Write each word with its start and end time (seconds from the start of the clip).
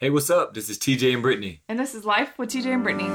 Hey, 0.00 0.10
what's 0.10 0.30
up? 0.30 0.54
This 0.54 0.70
is 0.70 0.78
TJ 0.78 1.12
and 1.12 1.24
Britney. 1.24 1.58
And 1.68 1.76
this 1.76 1.92
is 1.92 2.04
Life 2.04 2.38
with 2.38 2.50
TJ 2.50 2.66
and 2.66 2.86
Britney. 2.86 3.08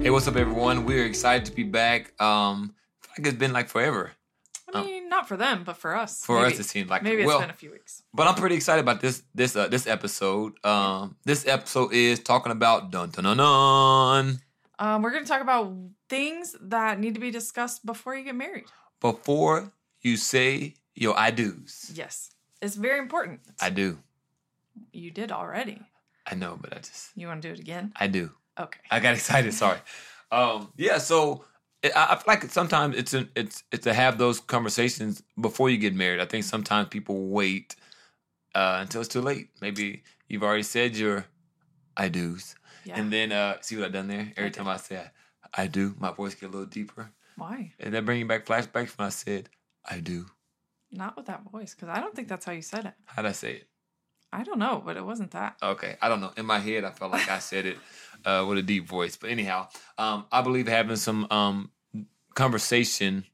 Hey, 0.00 0.10
what's 0.10 0.28
up, 0.28 0.36
everyone? 0.36 0.84
We're 0.84 1.04
excited 1.04 1.44
to 1.46 1.52
be 1.52 1.64
back. 1.64 2.12
Um, 2.22 2.72
I 3.02 3.06
feel 3.06 3.14
like 3.18 3.26
it's 3.26 3.36
been 3.36 3.52
like 3.52 3.68
forever 3.68 4.12
I 4.74 4.84
mean, 4.84 5.08
not 5.08 5.28
for 5.28 5.36
them, 5.36 5.64
but 5.64 5.76
for 5.76 5.94
us. 5.96 6.24
for 6.24 6.40
Maybe- 6.42 6.54
us. 6.54 6.60
It 6.60 6.64
seems 6.64 6.88
like 6.90 7.02
Maybe 7.02 7.22
it's 7.22 7.26
well, 7.26 7.40
been 7.40 7.50
a 7.50 7.54
few 7.54 7.70
weeks. 7.72 8.02
but 8.14 8.26
I'm 8.26 8.34
pretty 8.34 8.54
excited 8.56 8.80
about 8.80 9.00
this 9.00 9.22
this 9.34 9.54
uh, 9.56 9.68
this 9.68 9.86
episode. 9.86 10.52
Um, 10.64 11.16
this 11.24 11.46
episode 11.46 11.92
is 11.92 12.20
talking 12.20 12.52
about 12.52 12.90
dun 12.90 13.10
dun 13.10 13.24
dun 13.24 13.36
dun. 13.36 14.40
Um, 14.78 15.02
we're 15.02 15.10
going 15.12 15.22
to 15.24 15.28
talk 15.28 15.42
about 15.42 15.72
things 16.08 16.56
that 16.60 16.98
need 16.98 17.14
to 17.14 17.20
be 17.20 17.30
discussed 17.30 17.84
before 17.86 18.16
you 18.16 18.24
get 18.24 18.34
married. 18.34 18.64
Before 19.00 19.72
you 20.00 20.16
say 20.16 20.74
your 20.94 21.16
I 21.18 21.30
do's, 21.30 21.90
Yes. 21.94 22.30
It's 22.60 22.74
very 22.76 22.98
important. 22.98 23.40
I 23.60 23.70
do. 23.70 23.98
You 24.92 25.10
did 25.10 25.30
already. 25.32 25.82
I 26.26 26.34
know, 26.34 26.56
but 26.60 26.72
I 26.72 26.78
just 26.78 27.10
You 27.16 27.26
want 27.26 27.42
to 27.42 27.48
do 27.48 27.52
it 27.54 27.60
again? 27.60 27.92
I 27.96 28.06
do. 28.06 28.30
Okay. 28.58 28.80
I 28.90 29.00
got 29.00 29.14
excited. 29.18 29.52
Sorry. 29.54 29.78
Um, 30.30 30.72
yeah. 30.76 30.98
So 30.98 31.44
I, 31.84 31.90
I 31.94 32.14
feel 32.16 32.24
like 32.26 32.44
sometimes 32.50 32.96
it's 32.96 33.14
an, 33.14 33.30
it's 33.34 33.64
it's 33.72 33.84
to 33.84 33.94
have 33.94 34.18
those 34.18 34.40
conversations 34.40 35.22
before 35.40 35.70
you 35.70 35.78
get 35.78 35.94
married. 35.94 36.20
I 36.20 36.26
think 36.26 36.44
sometimes 36.44 36.88
people 36.88 37.26
wait 37.28 37.76
uh, 38.54 38.78
until 38.80 39.00
it's 39.00 39.08
too 39.12 39.20
late. 39.20 39.48
Maybe 39.60 40.02
you've 40.28 40.42
already 40.42 40.62
said 40.62 40.96
your 40.96 41.26
I 41.96 42.08
do's, 42.08 42.54
Yeah. 42.84 42.98
and 42.98 43.12
then 43.12 43.32
uh, 43.32 43.56
see 43.60 43.76
what 43.76 43.86
I've 43.86 43.92
done 43.92 44.08
there. 44.08 44.32
Every 44.36 44.50
did. 44.50 44.54
time 44.58 44.68
I 44.68 44.76
say 44.76 44.98
I, 45.54 45.64
I 45.64 45.66
do, 45.66 45.94
my 45.98 46.12
voice 46.12 46.34
get 46.34 46.46
a 46.48 46.52
little 46.52 46.66
deeper, 46.66 47.10
Why? 47.36 47.72
and 47.80 47.92
that 47.94 48.04
bringing 48.04 48.26
back 48.26 48.46
flashbacks 48.46 48.96
when 48.96 49.06
I 49.06 49.10
said 49.10 49.48
I 49.84 50.00
do. 50.00 50.26
Not 50.90 51.16
with 51.16 51.26
that 51.26 51.42
voice, 51.50 51.74
because 51.74 51.88
I 51.88 52.00
don't 52.00 52.14
think 52.14 52.28
that's 52.28 52.44
how 52.44 52.52
you 52.52 52.62
said 52.62 52.84
it. 52.86 52.94
How'd 53.06 53.26
I 53.26 53.32
say 53.32 53.52
it? 53.54 53.68
I 54.32 54.44
don't 54.44 54.58
know, 54.58 54.82
but 54.84 54.96
it 54.96 55.04
wasn't 55.04 55.32
that. 55.32 55.56
Okay, 55.62 55.96
I 56.00 56.08
don't 56.08 56.20
know. 56.20 56.32
In 56.38 56.46
my 56.46 56.58
head, 56.58 56.84
I 56.84 56.90
felt 56.90 57.12
like 57.12 57.28
I 57.28 57.38
said 57.38 57.66
it 57.66 57.76
uh, 58.24 58.44
with 58.48 58.58
a 58.58 58.62
deep 58.62 58.88
voice. 58.88 59.16
But 59.16 59.30
anyhow, 59.30 59.68
um, 59.98 60.26
I 60.30 60.42
believe 60.42 60.68
having 60.68 60.96
some 60.96 61.26
um, 61.30 61.70
conversation 62.34 63.24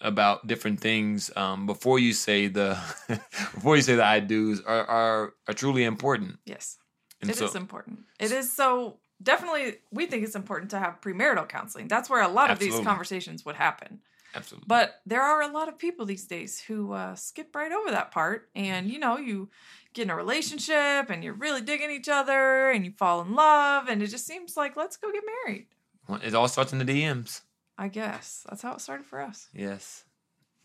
about 0.00 0.46
different 0.46 0.80
things 0.80 1.30
um, 1.36 1.66
before 1.66 1.98
you 1.98 2.12
say 2.12 2.48
the 2.48 2.76
before 3.54 3.76
you 3.76 3.82
say 3.82 3.94
the 3.94 4.04
I 4.04 4.20
do's 4.20 4.60
are 4.60 4.84
are, 4.84 5.34
are 5.48 5.54
truly 5.54 5.84
important. 5.84 6.38
Yes. 6.44 6.78
And 7.20 7.30
It 7.30 7.40
is 7.40 7.52
so, 7.52 7.58
important. 7.58 8.00
It 8.18 8.32
is 8.32 8.52
so 8.52 8.98
definitely 9.22 9.76
we 9.92 10.06
think 10.06 10.24
it's 10.24 10.34
important 10.34 10.72
to 10.72 10.78
have 10.78 11.00
premarital 11.00 11.48
counseling. 11.48 11.86
That's 11.86 12.10
where 12.10 12.20
a 12.20 12.28
lot 12.28 12.50
of 12.50 12.58
these 12.58 12.78
conversations 12.80 13.44
would 13.44 13.56
happen. 13.56 14.00
Absolutely. 14.34 14.66
But 14.68 15.00
there 15.06 15.22
are 15.22 15.42
a 15.42 15.48
lot 15.48 15.68
of 15.68 15.78
people 15.78 16.06
these 16.06 16.26
days 16.26 16.60
who 16.60 16.92
uh, 16.92 17.14
skip 17.14 17.54
right 17.54 17.72
over 17.72 17.90
that 17.90 18.10
part. 18.10 18.50
And, 18.54 18.90
you 18.90 18.98
know, 18.98 19.16
you 19.18 19.50
get 19.94 20.04
in 20.04 20.10
a 20.10 20.16
relationship 20.16 21.10
and 21.10 21.22
you're 21.22 21.34
really 21.34 21.60
digging 21.60 21.90
each 21.90 22.08
other 22.08 22.70
and 22.70 22.84
you 22.84 22.92
fall 22.92 23.20
in 23.20 23.34
love. 23.34 23.88
And 23.88 24.02
it 24.02 24.08
just 24.08 24.26
seems 24.26 24.56
like, 24.56 24.76
let's 24.76 24.96
go 24.96 25.12
get 25.12 25.24
married. 25.44 25.66
Well, 26.08 26.20
it 26.22 26.34
all 26.34 26.48
starts 26.48 26.72
in 26.72 26.78
the 26.78 26.84
DMs. 26.84 27.42
I 27.78 27.88
guess 27.88 28.44
that's 28.48 28.62
how 28.62 28.74
it 28.74 28.80
started 28.80 29.06
for 29.06 29.20
us. 29.20 29.48
Yes, 29.54 30.04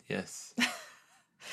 yes. 0.08 0.54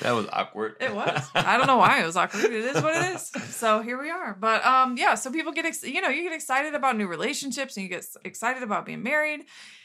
that 0.00 0.12
was 0.12 0.26
awkward. 0.32 0.76
It 0.80 0.94
was. 0.94 1.28
I 1.34 1.56
don't 1.56 1.66
know 1.66 1.78
why 1.78 2.02
it 2.02 2.06
was 2.06 2.16
awkward. 2.16 2.44
It 2.44 2.52
is 2.52 2.82
what 2.82 2.96
it 2.96 3.14
is. 3.14 3.28
So 3.54 3.82
here 3.82 4.00
we 4.00 4.10
are. 4.10 4.36
But 4.38 4.64
um, 4.64 4.96
yeah. 4.96 5.14
So 5.14 5.30
people 5.30 5.52
get, 5.52 5.64
ex- 5.64 5.82
you 5.82 6.00
know, 6.00 6.08
you 6.08 6.22
get 6.22 6.32
excited 6.32 6.74
about 6.74 6.96
new 6.96 7.06
relationships 7.06 7.76
and 7.76 7.84
you 7.84 7.88
get 7.90 8.04
excited 8.24 8.62
about 8.62 8.86
being 8.86 9.02
married, 9.02 9.42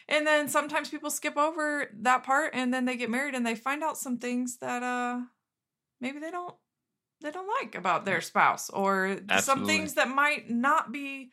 and 0.07 0.27
then 0.27 0.49
sometimes 0.49 0.89
people 0.89 1.09
skip 1.09 1.37
over 1.37 1.89
that 2.01 2.23
part 2.23 2.51
and 2.53 2.73
then 2.73 2.85
they 2.85 2.97
get 2.97 3.09
married 3.09 3.35
and 3.35 3.45
they 3.45 3.55
find 3.55 3.83
out 3.83 3.97
some 3.97 4.17
things 4.17 4.57
that 4.57 4.83
uh 4.83 5.19
maybe 5.99 6.19
they 6.19 6.31
don't 6.31 6.53
they 7.21 7.31
don't 7.31 7.47
like 7.61 7.75
about 7.75 8.03
their 8.03 8.19
spouse 8.19 8.69
or 8.69 9.19
some 9.39 9.65
things 9.65 9.93
that 9.93 10.09
might 10.09 10.49
not 10.49 10.91
be 10.91 11.31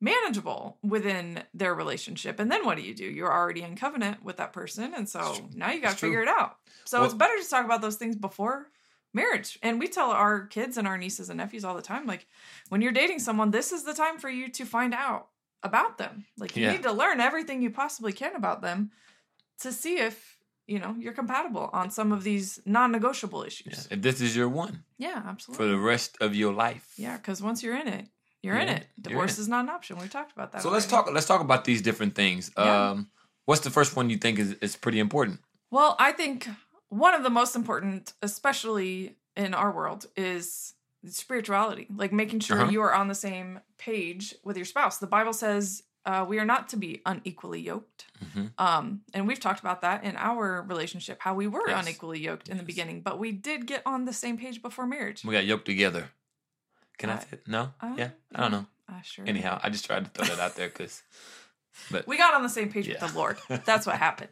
manageable 0.00 0.78
within 0.82 1.42
their 1.54 1.74
relationship. 1.74 2.38
And 2.38 2.50
then 2.50 2.64
what 2.66 2.76
do 2.76 2.82
you 2.82 2.94
do? 2.94 3.04
You're 3.04 3.32
already 3.32 3.62
in 3.62 3.76
covenant 3.76 4.22
with 4.22 4.36
that 4.36 4.52
person, 4.52 4.94
and 4.94 5.08
so 5.08 5.48
now 5.54 5.70
you 5.70 5.80
got 5.80 5.92
to 5.92 5.96
figure 5.96 6.22
it 6.22 6.28
out. 6.28 6.58
So 6.84 6.98
Well- 6.98 7.06
it's 7.06 7.14
better 7.14 7.36
to 7.42 7.48
talk 7.48 7.64
about 7.64 7.80
those 7.80 7.96
things 7.96 8.16
before 8.16 8.70
marriage. 9.14 9.58
And 9.62 9.78
we 9.80 9.88
tell 9.88 10.10
our 10.10 10.46
kids 10.46 10.76
and 10.76 10.86
our 10.86 10.98
nieces 10.98 11.30
and 11.30 11.38
nephews 11.38 11.64
all 11.64 11.74
the 11.74 11.80
time 11.82 12.06
like 12.06 12.26
when 12.68 12.82
you're 12.82 12.92
dating 12.92 13.18
someone, 13.20 13.50
this 13.50 13.72
is 13.72 13.82
the 13.84 13.94
time 13.94 14.18
for 14.18 14.28
you 14.28 14.48
to 14.50 14.64
find 14.66 14.92
out 14.92 15.28
about 15.62 15.96
them. 15.96 16.26
Like 16.36 16.54
you 16.54 16.64
Yeah. 16.64 16.72
need 16.72 16.82
to 16.82 16.92
learn 16.92 17.18
everything 17.20 17.62
you 17.62 17.70
possibly 17.70 18.12
can 18.12 18.36
about 18.36 18.60
them 18.60 18.90
to 19.60 19.72
see 19.72 19.96
if, 19.98 20.36
you 20.66 20.78
know, 20.78 20.94
you're 20.98 21.14
compatible 21.14 21.70
on 21.72 21.90
some 21.90 22.12
of 22.12 22.24
these 22.24 22.60
non-negotiable 22.66 23.40
Yeah, 23.40 23.46
issues. 23.46 23.88
If 23.90 24.02
this 24.02 24.20
is 24.20 24.36
your 24.36 24.50
one 24.50 24.84
Yeah, 24.98 25.22
absolutely. 25.24 25.64
for 25.64 25.70
the 25.70 25.78
rest 25.78 26.18
of 26.20 26.34
your 26.36 26.52
life. 26.52 26.92
yeah, 26.98 27.16
cuz 27.16 27.40
once 27.40 27.62
you're 27.62 27.76
in 27.76 27.88
it, 27.88 28.08
you're 28.46 28.56
in 28.56 28.68
it. 28.68 28.86
Divorce 29.00 29.36
in 29.38 29.42
is 29.42 29.48
not 29.48 29.64
an 29.64 29.70
option. 29.70 29.98
We 29.98 30.08
talked 30.08 30.32
about 30.32 30.52
that. 30.52 30.62
So 30.62 30.70
let's 30.70 30.86
talk. 30.86 31.10
Let's 31.12 31.26
talk 31.26 31.40
about 31.40 31.64
these 31.64 31.82
different 31.82 32.14
things. 32.14 32.50
Yeah. 32.56 32.90
Um, 32.90 33.10
what's 33.44 33.60
the 33.62 33.70
first 33.70 33.96
one 33.96 34.08
you 34.10 34.16
think 34.16 34.38
is, 34.38 34.52
is 34.62 34.76
pretty 34.76 34.98
important? 35.00 35.40
Well, 35.70 35.96
I 35.98 36.12
think 36.12 36.48
one 36.88 37.14
of 37.14 37.22
the 37.22 37.30
most 37.30 37.56
important, 37.56 38.12
especially 38.22 39.16
in 39.36 39.52
our 39.54 39.70
world, 39.72 40.06
is 40.16 40.74
spirituality. 41.08 41.86
Like 41.94 42.12
making 42.12 42.40
sure 42.40 42.60
Uh-huh. 42.62 42.70
you 42.70 42.80
are 42.82 42.94
on 42.94 43.08
the 43.08 43.14
same 43.14 43.60
page 43.78 44.34
with 44.44 44.56
your 44.56 44.66
spouse. 44.66 44.98
The 44.98 45.06
Bible 45.06 45.32
says 45.32 45.82
uh, 46.04 46.24
we 46.28 46.38
are 46.38 46.44
not 46.44 46.68
to 46.68 46.76
be 46.76 47.02
unequally 47.04 47.60
yoked. 47.60 48.06
Mhm. 48.24 48.52
Um, 48.58 49.00
and 49.12 49.26
we've 49.26 49.40
talked 49.40 49.58
about 49.58 49.80
that 49.82 50.04
in 50.04 50.14
our 50.16 50.62
relationship, 50.62 51.16
how 51.20 51.34
we 51.34 51.48
were 51.48 51.68
Yes. 51.68 51.82
unequally 51.84 52.20
yoked 52.20 52.48
in 52.48 52.58
the 52.58 52.62
beginning, 52.62 53.00
but 53.02 53.18
we 53.18 53.32
did 53.32 53.66
get 53.66 53.82
on 53.84 54.04
the 54.04 54.12
same 54.12 54.36
page 54.38 54.62
before 54.62 54.86
marriage. 54.86 55.24
We 55.24 55.34
got 55.34 55.44
yoked 55.46 55.66
together. 55.66 56.10
Can 56.98 57.10
I 57.10 57.14
Uh, 57.14 57.20
say 57.20 57.26
it? 57.32 57.48
No? 57.48 57.72
Uh, 57.80 57.94
yeah? 57.96 58.10
I 58.34 58.40
don't 58.42 58.52
know. 58.52 58.66
Uh, 58.88 59.00
sure. 59.02 59.24
Anyhow, 59.26 59.60
I 59.62 59.68
just 59.70 59.84
tried 59.84 60.04
to 60.04 60.10
throw 60.10 60.34
that 60.34 60.42
out 60.42 60.56
there 60.56 60.68
because. 60.68 61.02
But 61.90 62.06
we 62.06 62.16
got 62.16 62.32
on 62.32 62.42
the 62.42 62.48
same 62.48 62.72
page 62.72 62.88
Yeah. 62.88 62.94
with 63.02 63.12
the 63.12 63.18
Lord. 63.18 63.36
That's 63.66 63.84
what 63.86 63.96
happened. 63.96 64.30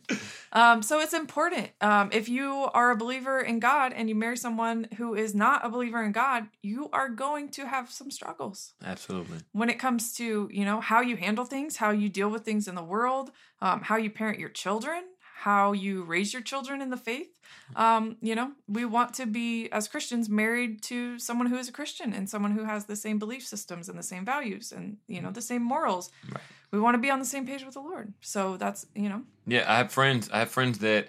Um, 0.55 0.81
so 0.83 0.99
it's 1.01 1.13
important. 1.13 1.69
Um, 1.83 2.09
if 2.11 2.27
you 2.27 2.71
are 2.73 2.91
a 2.91 2.97
believer 2.97 3.39
in 3.39 3.59
God 3.61 3.93
and 3.93 4.09
you 4.09 4.15
marry 4.15 4.39
someone 4.39 4.89
who 4.97 5.15
is 5.15 5.35
not 5.35 5.63
a 5.63 5.69
believer 5.69 6.03
in 6.03 6.13
God, 6.13 6.47
you 6.63 6.89
are 6.95 7.11
going 7.11 7.51
to 7.51 7.67
have 7.67 7.91
some 7.91 8.11
struggles 8.11 8.73
absolutely. 8.83 9.41
when 9.53 9.69
it 9.69 9.79
comes 9.79 10.15
to 10.15 10.49
you 10.51 10.65
know 10.65 10.81
how 10.81 11.03
you 11.03 11.17
handle 11.19 11.45
things, 11.45 11.77
how 11.77 11.91
you 11.91 12.09
deal 12.09 12.31
with 12.31 12.45
things 12.47 12.67
in 12.67 12.77
the 12.77 12.83
world, 12.83 13.31
um, 13.61 13.83
how 13.83 13.97
you 13.97 14.09
parent 14.09 14.39
your 14.39 14.49
children, 14.49 15.03
how 15.45 15.73
you 15.73 16.03
raise 16.05 16.33
your 16.33 16.41
children 16.41 16.81
in 16.81 16.89
the 16.89 16.97
faith. 16.97 17.39
Um, 17.77 18.17
you 18.23 18.35
know, 18.35 18.53
we 18.67 18.87
want 18.87 19.13
to 19.15 19.27
be 19.27 19.69
as 19.73 19.89
Christians 19.89 20.31
married 20.31 20.83
to 20.85 21.19
someone 21.19 21.49
who 21.49 21.59
is 21.59 21.69
a 21.69 21.73
Christian 21.73 22.15
and 22.15 22.31
someone 22.31 22.53
who 22.53 22.65
has 22.65 22.87
the 22.87 22.97
same 22.97 23.19
belief 23.19 23.47
systems 23.47 23.91
and 23.91 23.99
the 23.99 24.03
same 24.03 24.25
values 24.25 24.73
and 24.73 24.97
you 25.07 25.21
know 25.21 25.31
the 25.31 25.43
same 25.43 25.63
morals. 25.63 26.11
Right. 26.33 26.41
We 26.71 26.81
want 26.81 26.95
to 26.95 26.99
be 26.99 27.11
on 27.11 27.19
the 27.19 27.27
same 27.35 27.47
page 27.47 27.63
with 27.63 27.75
the 27.75 27.83
Lord. 27.83 28.15
So 28.23 28.57
that's 28.57 28.87
you 28.95 29.11
know 29.11 29.23
Yeah, 29.47 29.65
I 29.69 29.77
have 29.77 29.93
friends. 29.93 30.31
I 30.33 30.39
have 30.39 30.51
friends 30.51 30.79
that 30.79 31.09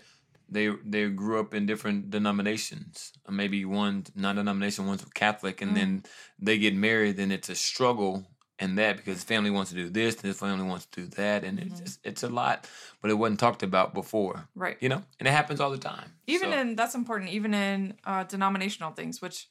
they 0.50 0.67
they 0.84 1.07
grew 1.07 1.40
up 1.40 1.53
in 1.53 1.66
different 1.66 2.09
denominations. 2.09 3.13
Maybe 3.29 3.63
one 3.63 4.03
non-denomination, 4.16 4.85
one's 4.85 5.06
Catholic, 5.13 5.62
and 5.62 5.78
then 5.78 6.03
they 6.40 6.57
get 6.57 6.75
married. 6.75 7.19
and 7.19 7.31
it's 7.31 7.50
a 7.50 7.56
struggle 7.56 8.25
in 8.60 8.76
that 8.76 8.98
because 8.98 9.24
family 9.24 9.50
wants 9.50 9.72
to 9.72 9.76
do 9.76 9.90
this, 9.90 10.16
and 10.16 10.32
the 10.32 10.34
family 10.34 10.66
wants 10.66 10.86
to 10.86 11.02
do 11.02 11.08
that, 11.16 11.44
and 11.44 11.60
it's 11.60 11.80
Mhm. 11.80 11.84
just, 11.84 12.00
it's 12.04 12.24
a 12.24 12.30
lot. 12.30 12.68
But 13.02 13.12
it 13.12 13.16
wasn't 13.16 13.40
talked 13.40 13.64
about 13.64 13.94
before, 13.94 14.48
right. 14.56 14.78
you 14.80 14.90
know. 14.90 15.04
And 15.20 15.28
it 15.28 15.32
happens 15.32 15.60
all 15.60 15.72
the 15.72 15.78
time. 15.78 16.12
even 16.28 16.52
So, 16.52 16.58
in 16.60 16.76
that's 16.76 16.96
important 16.96 17.30
even 17.32 17.54
in 17.54 17.98
uh, 18.04 18.24
denominational 18.24 18.92
things 18.94 19.22
which 19.22 19.48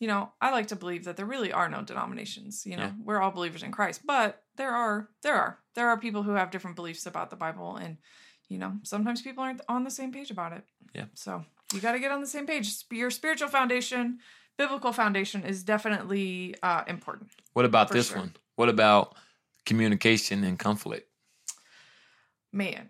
you 0.00 0.08
know 0.08 0.32
i 0.40 0.50
like 0.50 0.66
to 0.66 0.76
believe 0.76 1.04
that 1.04 1.16
there 1.16 1.24
really 1.34 1.52
are 1.52 1.68
no 1.68 1.82
denominations 1.82 2.66
you 2.66 2.76
know 2.76 2.82
Yeah. 2.86 2.92
we're 3.06 3.20
all 3.22 3.30
believers 3.30 3.62
in 3.62 3.70
christ 3.70 4.00
but 4.04 4.42
there 4.56 4.72
are 4.72 5.08
there 5.22 5.34
are 5.36 5.60
there 5.76 5.88
are 5.88 5.96
people 5.98 6.22
who 6.24 6.32
have 6.32 6.50
different 6.50 6.74
beliefs 6.76 7.06
about 7.06 7.30
the 7.30 7.36
bible 7.36 7.76
and 7.76 7.96
you 8.48 8.58
know 8.58 8.72
sometimes 8.82 9.22
people 9.22 9.44
aren't 9.44 9.60
on 9.68 9.84
the 9.84 9.90
same 9.90 10.10
page 10.12 10.30
about 10.32 10.52
it 10.52 10.64
Yeah. 10.94 11.06
so 11.14 11.44
you 11.72 11.80
got 11.80 11.92
to 11.92 12.00
get 12.00 12.10
on 12.10 12.20
the 12.20 12.26
same 12.26 12.46
page 12.46 12.66
your 12.90 13.10
spiritual 13.10 13.48
foundation 13.48 14.18
biblical 14.58 14.92
foundation 14.92 15.44
is 15.44 15.62
definitely 15.62 16.56
uh, 16.62 16.82
important 16.88 17.30
what 17.54 17.64
about 17.64 17.88
this 17.90 18.08
sure. 18.08 18.18
one? 18.18 18.32
What 18.56 18.68
about 18.68 19.14
communication 19.64 20.44
and 20.44 20.58
conflict? 20.58 21.08
man 22.52 22.88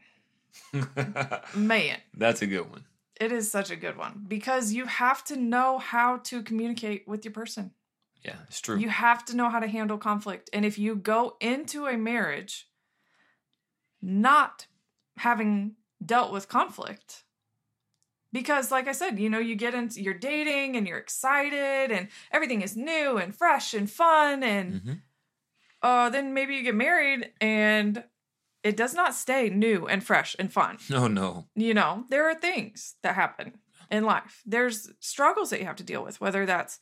man 1.54 1.98
That's 2.16 2.40
a 2.42 2.46
good 2.46 2.70
one. 2.70 2.84
it 3.20 3.32
is 3.32 3.50
such 3.50 3.70
a 3.70 3.76
good 3.76 3.96
one 3.96 4.24
because 4.28 4.72
you 4.72 4.86
have 4.86 5.24
to 5.24 5.36
know 5.36 5.78
how 5.78 6.18
to 6.18 6.42
communicate 6.42 7.06
with 7.08 7.24
your 7.24 7.32
person 7.32 7.72
Yeah, 8.24 8.36
it's 8.48 8.60
true. 8.60 8.78
You 8.78 8.88
have 8.90 9.24
to 9.26 9.36
know 9.36 9.48
how 9.50 9.58
to 9.60 9.66
handle 9.66 9.98
conflict. 9.98 10.50
And 10.52 10.64
if 10.64 10.78
you 10.78 10.94
go 10.94 11.36
into 11.40 11.86
a 11.86 11.96
marriage 11.96 12.68
not 14.00 14.66
having 15.16 15.76
dealt 16.04 16.32
with 16.32 16.48
conflict, 16.48 17.24
because 18.32 18.70
like 18.70 18.86
I 18.88 18.92
said, 18.92 19.18
you 19.18 19.30
know, 19.30 19.38
you 19.38 19.56
get 19.56 19.74
into 19.74 20.00
you're 20.02 20.14
dating 20.14 20.76
and 20.76 20.86
you're 20.86 20.98
excited 20.98 21.90
and 21.90 22.08
everything 22.30 22.62
is 22.62 22.76
new 22.76 23.16
and 23.18 23.34
fresh 23.34 23.74
and 23.74 23.90
fun 23.90 24.42
and 24.42 24.82
Mhm. 24.82 25.00
Uh, 25.82 26.10
then 26.10 26.34
maybe 26.34 26.54
you 26.54 26.62
get 26.62 26.74
married 26.74 27.30
and 27.40 28.04
it 28.62 28.76
does 28.76 28.94
not 28.94 29.14
stay 29.14 29.48
new 29.48 29.86
and 29.86 30.02
fresh 30.02 30.34
and 30.38 30.52
fun. 30.52 30.78
No, 30.90 31.06
no. 31.08 31.46
You 31.54 31.74
know, 31.74 32.04
there 32.10 32.28
are 32.28 32.34
things 32.34 32.96
that 33.02 33.14
happen 33.14 33.58
in 33.90 34.04
life. 34.04 34.42
There's 34.44 34.90
struggles 35.00 35.50
that 35.50 35.60
you 35.60 35.66
have 35.66 35.76
to 35.76 35.84
deal 35.84 36.02
with, 36.02 36.20
whether 36.20 36.44
that's 36.46 36.80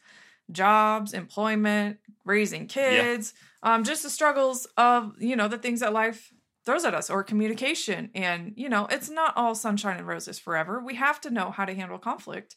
jobs, 0.51 1.13
employment, 1.13 1.99
raising 2.25 2.67
kids, 2.67 3.33
um, 3.63 3.85
just 3.85 4.03
the 4.03 4.11
struggles 4.11 4.67
of, 4.77 5.15
you 5.19 5.37
know, 5.37 5.49
the 5.49 5.59
things 5.59 5.81
that 5.81 5.93
life 5.93 6.33
throws 6.65 6.85
at 6.85 6.95
us 6.95 7.11
or 7.11 7.23
communication. 7.23 8.11
And, 8.15 8.55
you 8.57 8.69
know, 8.69 8.87
it's 8.91 9.11
not 9.11 9.37
all 9.37 9.55
sunshine 9.55 9.99
and 9.99 10.07
roses 10.07 10.39
forever. 10.39 10.83
We 10.83 10.95
have 10.95 11.21
to 11.23 11.31
know 11.31 11.51
how 11.51 11.65
to 11.65 11.75
handle 11.75 11.99
conflict. 11.99 12.57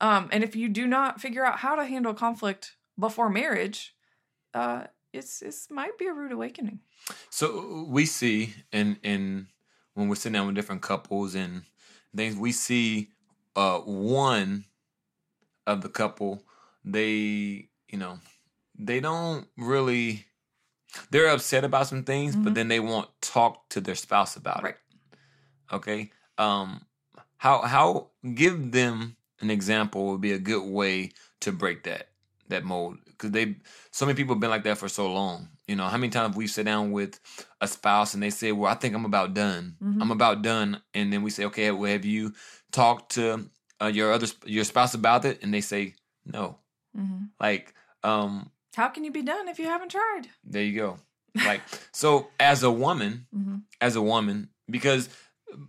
Um, 0.00 0.28
and 0.30 0.44
if 0.44 0.54
you 0.54 0.68
do 0.68 0.86
not 0.86 1.20
figure 1.20 1.44
out 1.44 1.58
how 1.58 1.74
to 1.74 1.84
handle 1.84 2.14
conflict 2.14 2.76
before 2.98 3.28
marriage, 3.28 3.94
uh, 4.54 4.84
it's 5.18 5.42
it's 5.42 5.70
might 5.70 5.98
be 5.98 6.06
a 6.06 6.12
rude 6.12 6.32
awakening. 6.32 6.80
So 7.30 7.84
we 7.88 8.06
see 8.06 8.54
in 8.72 8.98
in 9.02 9.48
when 9.94 10.08
we're 10.08 10.14
sitting 10.16 10.34
down 10.34 10.46
with 10.46 10.56
different 10.56 10.82
couples 10.82 11.34
and 11.34 11.62
things, 12.16 12.36
we 12.36 12.52
see 12.52 13.10
uh 13.56 13.80
one 13.80 14.64
of 15.66 15.82
the 15.82 15.88
couple, 15.88 16.42
they 16.84 17.68
you 17.88 17.98
know, 17.98 18.18
they 18.78 19.00
don't 19.00 19.48
really 19.56 20.26
they're 21.10 21.28
upset 21.28 21.64
about 21.64 21.86
some 21.86 22.04
things, 22.04 22.36
but 22.36 22.52
Mhm. 22.52 22.54
then 22.54 22.68
they 22.68 22.80
won't 22.80 23.10
talk 23.20 23.68
to 23.70 23.80
their 23.80 23.94
spouse 23.94 24.36
about 24.36 24.62
Right. 24.62 24.76
it. 25.70 25.74
Okay. 25.74 26.12
Um 26.38 26.86
how 27.38 27.62
how 27.62 28.10
give 28.34 28.72
them 28.72 29.16
an 29.40 29.50
example 29.50 30.08
would 30.12 30.20
be 30.20 30.32
a 30.32 30.38
good 30.38 30.64
way 30.68 31.12
to 31.40 31.52
break 31.52 31.84
that 31.84 32.10
that 32.48 32.64
mold 32.64 32.96
because 33.06 33.30
they 33.30 33.56
so 33.90 34.06
many 34.06 34.16
people 34.16 34.34
have 34.34 34.40
been 34.40 34.50
like 34.50 34.64
that 34.64 34.78
for 34.78 34.88
so 34.88 35.12
long 35.12 35.48
you 35.66 35.76
know 35.76 35.84
how 35.84 35.96
many 35.96 36.10
times 36.10 36.36
we 36.36 36.46
sit 36.46 36.64
down 36.64 36.92
with 36.92 37.20
a 37.60 37.68
spouse 37.68 38.14
and 38.14 38.22
they 38.22 38.30
say 38.30 38.52
well 38.52 38.70
i 38.70 38.74
think 38.74 38.94
i'm 38.94 39.04
about 39.04 39.34
done 39.34 39.76
Mhm. 39.82 39.98
i'm 40.02 40.10
about 40.10 40.42
done 40.42 40.80
and 40.94 41.12
then 41.12 41.22
we 41.22 41.30
say 41.30 41.44
okay 41.46 41.70
well 41.70 41.90
have 41.92 42.04
you 42.04 42.32
talked 42.72 43.12
to 43.14 43.50
uh, 43.82 43.86
your 43.86 44.12
other 44.12 44.26
your 44.44 44.64
spouse 44.64 44.94
about 44.94 45.24
it 45.24 45.42
and 45.42 45.52
they 45.52 45.60
say 45.60 45.94
no 46.24 46.58
hmm 46.94 47.24
like 47.40 47.74
um 48.02 48.50
How 48.74 48.88
can 48.88 49.04
you 49.04 49.10
be 49.12 49.22
done 49.22 49.48
if 49.48 49.58
you 49.58 49.66
haven't 49.66 49.90
tried? 49.90 50.28
there 50.44 50.62
you 50.62 50.76
go 50.80 50.98
like 51.44 51.62
so 51.92 52.28
as 52.40 52.62
a 52.62 52.70
woman 52.70 53.26
hmm 53.32 53.56
as 53.80 53.94
a 53.96 54.02
woman 54.02 54.48
because 54.68 55.08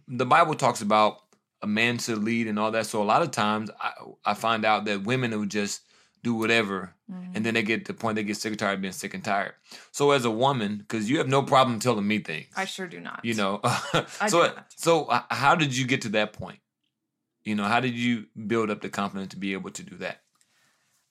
the 0.08 0.26
Bible 0.26 0.56
talks 0.56 0.82
about 0.82 1.20
a 1.62 1.68
man 1.68 1.98
to 1.98 2.16
lead 2.16 2.48
and 2.48 2.58
all 2.58 2.72
that. 2.72 2.86
So 2.86 3.02
a 3.02 3.10
lot 3.14 3.22
of 3.22 3.32
times 3.32 3.70
I, 3.80 3.92
I 4.26 4.34
find 4.34 4.66
out 4.66 4.86
that 4.86 5.04
women 5.04 5.32
who 5.32 5.46
just 5.46 5.82
do 6.24 6.34
whatever 6.34 6.94
Mhm. 7.10 7.36
and 7.36 7.46
then 7.46 7.54
they 7.54 7.64
get 7.64 7.86
to 7.86 7.94
the 7.94 7.98
point 8.00 8.16
they 8.16 8.24
get 8.24 8.38
sick 8.38 8.52
and 8.52 8.60
tired 8.60 8.76
of 8.76 8.82
being 8.82 8.92
sick 8.94 9.14
and 9.14 9.24
tired. 9.24 9.54
So 9.92 10.12
as 10.12 10.26
a 10.26 10.32
woman, 10.32 10.78
because 10.78 11.10
you 11.10 11.18
have 11.20 11.28
no 11.28 11.42
problem 11.44 11.80
telling 11.80 12.08
me 12.08 12.20
things, 12.20 12.48
I 12.56 12.66
sure 12.66 12.88
do 12.88 13.00
not. 13.00 13.24
you 13.24 13.34
know. 13.36 13.62
So 14.28 14.54
so 14.76 15.06
uh, 15.06 15.24
how 15.30 15.56
did 15.56 15.76
you 15.76 15.86
get 15.88 16.02
to 16.04 16.10
that 16.10 16.34
point? 16.34 16.60
You 17.44 17.56
know, 17.56 17.64
how 17.64 17.80
did 17.80 17.94
you 17.96 18.28
build 18.48 18.70
up 18.70 18.82
the 18.82 18.90
confidence 18.90 19.30
to 19.32 19.38
be 19.38 19.54
able 19.54 19.72
to 19.72 19.84
do 19.84 19.96
that? 19.98 20.22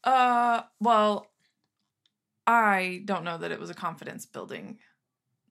Uh, 0.05 0.63
well, 0.81 1.31
I 2.47 3.03
don't 3.05 3.25
know 3.25 3.39
that 3.39 3.51
it 3.51 3.61
was 3.61 3.71
a 3.71 3.75
confidence 3.75 4.27
building 4.27 4.79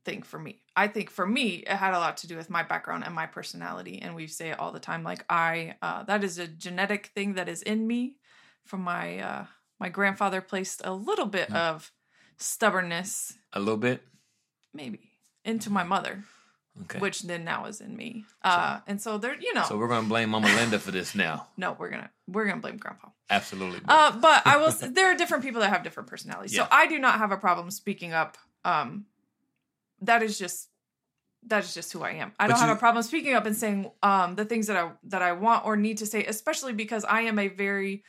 thing 0.04 0.21
for 0.24 0.39
me. 0.39 0.62
I 0.75 0.88
think 0.88 1.09
for 1.12 1.27
me, 1.27 1.57
it 1.57 1.68
had 1.69 1.94
a 1.94 2.00
lot 2.00 2.18
to 2.18 2.27
do 2.27 2.38
with 2.38 2.50
my 2.50 2.63
background 2.63 3.04
and 3.04 3.13
my 3.13 3.25
personality. 3.25 4.00
And 4.01 4.15
we 4.15 4.27
say 4.27 4.50
it 4.50 4.59
all 4.59 4.71
the 4.71 4.80
time, 4.80 5.04
like 5.04 5.25
I, 5.30 5.75
uh, 5.81 6.04
that 6.04 6.24
is 6.24 6.38
a 6.38 6.48
genetic 6.48 7.07
thing 7.07 7.33
that 7.33 7.50
is 7.50 7.62
in 7.62 7.86
me. 7.86 8.15
From 8.68 8.81
my 8.81 9.18
uh, 9.19 9.46
my 9.80 9.90
grandfather 9.90 10.42
placed 10.42 10.81
a 10.84 10.94
little 10.94 11.25
bit 11.25 11.50
Mm. 11.50 11.56
of 11.56 11.92
stubbornness, 12.38 13.34
A 13.54 13.60
little 13.60 13.78
bit. 13.78 14.02
maybe, 14.74 15.12
into 15.44 15.69
my 15.69 15.84
mother, 15.84 16.24
Okay. 16.84 17.00
which 17.00 17.22
then 17.24 17.44
now 17.44 17.66
is 17.66 17.81
in 17.81 17.96
me. 17.96 18.25
Uh, 18.44 18.80
and 18.86 19.02
so 19.02 19.18
there, 19.18 19.36
you 19.40 19.54
know, 19.54 19.64
so 19.64 19.78
we're 19.78 19.88
gonna 19.88 20.08
blame 20.08 20.30
Mama 20.30 20.48
Linda 20.48 20.80
for 20.80 20.92
this 20.92 21.16
now. 21.16 21.48
no, 21.58 21.75
we're 21.80 21.90
gonna 21.90 22.12
we're 22.28 22.46
gonna 22.46 22.62
blame 22.62 22.78
grandpa. 22.78 23.10
Absolutely. 23.30 23.80
Uh, 23.88 24.12
but 24.19 24.46
I 24.46 24.58
will. 24.58 24.72
There 24.98 25.08
are 25.12 25.16
different 25.16 25.44
people 25.44 25.62
that 25.62 25.69
have 25.69 25.84
different 25.84 26.10
personalities, 26.10 26.54
Yeah. 26.54 26.64
so 26.64 26.68
I 26.72 26.88
do 26.88 27.00
not 27.00 27.18
have 27.19 27.31
a 27.31 27.38
problem 27.38 27.72
speaking 27.72 28.14
up. 28.14 28.38
Um, 28.66 29.06
that 30.02 30.22
is 30.24 30.38
just 30.38 30.69
that 31.44 31.64
is 31.64 31.74
just 31.74 31.94
who 31.94 32.04
I 32.04 32.12
am. 32.12 32.34
I 32.40 32.46
But 32.48 32.50
don't 32.54 32.60
have 32.60 32.69
you- 32.69 32.75
a 32.75 32.80
problem 32.80 33.04
speaking 33.04 33.34
up 33.34 33.46
and 33.46 33.56
saying 33.56 33.90
um 34.04 34.36
the 34.36 34.46
things 34.46 34.68
that 34.68 34.78
I 34.78 34.92
that 35.06 35.22
I 35.22 35.31
want 35.31 35.66
or 35.66 35.75
need 35.78 35.98
to 36.00 36.06
say, 36.06 36.25
especially 36.25 36.74
because 36.74 37.06
I 37.06 37.22
am 37.22 37.40
a 37.40 37.48
very 37.48 38.04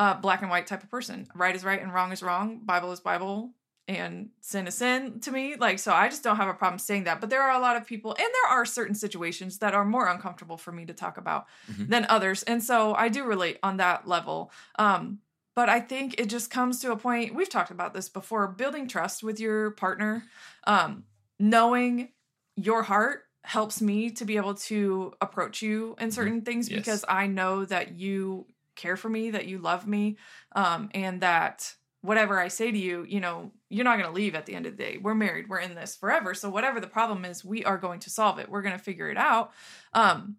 uh 0.00 0.14
black 0.14 0.40
and 0.42 0.50
white 0.50 0.66
type 0.66 0.82
of 0.82 0.90
person. 0.90 1.28
Right 1.34 1.54
is 1.54 1.62
right 1.64 1.80
and 1.80 1.92
wrong 1.94 2.10
is 2.10 2.22
wrong. 2.22 2.60
Bible 2.64 2.90
is 2.92 3.00
Bible. 3.00 3.52
And 3.88 4.30
sin 4.40 4.66
is 4.68 4.76
sin 4.76 5.18
to 5.20 5.30
me. 5.32 5.56
Like, 5.56 5.78
so 5.80 5.92
I 5.92 6.08
just 6.08 6.22
don't 6.22 6.36
have 6.36 6.48
a 6.48 6.54
problem 6.54 6.78
saying 6.78 7.04
that. 7.04 7.20
But 7.20 7.28
there 7.28 7.42
are 7.42 7.50
a 7.58 7.58
lot 7.66 7.76
of 7.76 7.84
people, 7.86 8.12
and 8.12 8.28
there 8.36 8.50
are 8.56 8.64
certain 8.64 8.94
situations 8.94 9.58
that 9.58 9.74
are 9.74 9.84
more 9.84 10.06
uncomfortable 10.06 10.56
for 10.56 10.70
me 10.70 10.86
to 10.86 10.94
talk 10.94 11.18
about 11.18 11.46
Mhm. 11.68 11.88
than 11.88 12.06
others. 12.08 12.42
And 12.44 12.62
so 12.62 12.94
I 12.94 13.08
do 13.08 13.24
relate 13.24 13.58
on 13.64 13.78
that 13.78 14.06
level. 14.06 14.52
Um, 14.78 15.20
but 15.56 15.68
I 15.68 15.80
think 15.80 16.20
it 16.20 16.26
just 16.36 16.50
comes 16.52 16.80
to 16.82 16.92
a 16.92 16.96
point, 16.96 17.34
we've 17.34 17.48
talked 17.48 17.72
about 17.72 17.92
this 17.92 18.08
before, 18.08 18.46
building 18.46 18.86
trust 18.86 19.24
with 19.24 19.40
your 19.40 19.72
partner, 19.72 20.22
um, 20.68 21.04
knowing 21.40 22.10
your 22.56 22.84
heart 22.84 23.24
helps 23.42 23.80
me 23.82 24.10
to 24.10 24.24
be 24.24 24.36
able 24.36 24.54
to 24.54 25.12
approach 25.20 25.62
you 25.62 25.96
in 25.98 26.10
certain 26.12 26.42
things 26.42 26.68
Yes. 26.68 26.78
because 26.78 27.04
I 27.08 27.26
know 27.26 27.64
that 27.64 27.92
you 27.98 28.46
care 28.80 28.96
for 28.96 29.08
me, 29.08 29.30
that 29.30 29.46
you 29.46 29.58
love 29.58 29.86
me, 29.86 30.16
um, 30.52 30.90
and 30.94 31.20
that 31.20 31.74
whatever 32.02 32.38
I 32.38 32.48
say 32.48 32.70
to 32.70 32.78
you, 32.78 33.04
you 33.06 33.20
know, 33.20 33.52
you're 33.68 33.84
not 33.84 33.98
going 33.98 34.08
to 34.08 34.14
leave 34.14 34.34
at 34.34 34.46
the 34.46 34.54
end 34.54 34.66
of 34.66 34.76
the 34.76 34.82
day. 34.82 34.98
We're 34.98 35.14
married, 35.14 35.48
we're 35.48 35.60
in 35.60 35.74
this 35.74 35.94
forever. 35.94 36.34
So 36.34 36.48
whatever 36.48 36.80
the 36.80 36.86
problem 36.86 37.24
is, 37.24 37.44
we 37.44 37.64
are 37.64 37.76
going 37.76 38.00
to 38.00 38.10
solve 38.10 38.38
it. 38.38 38.48
We're 38.48 38.62
going 38.62 38.76
to 38.76 38.82
figure 38.82 39.10
it 39.10 39.18
out. 39.18 39.52
Um, 39.92 40.36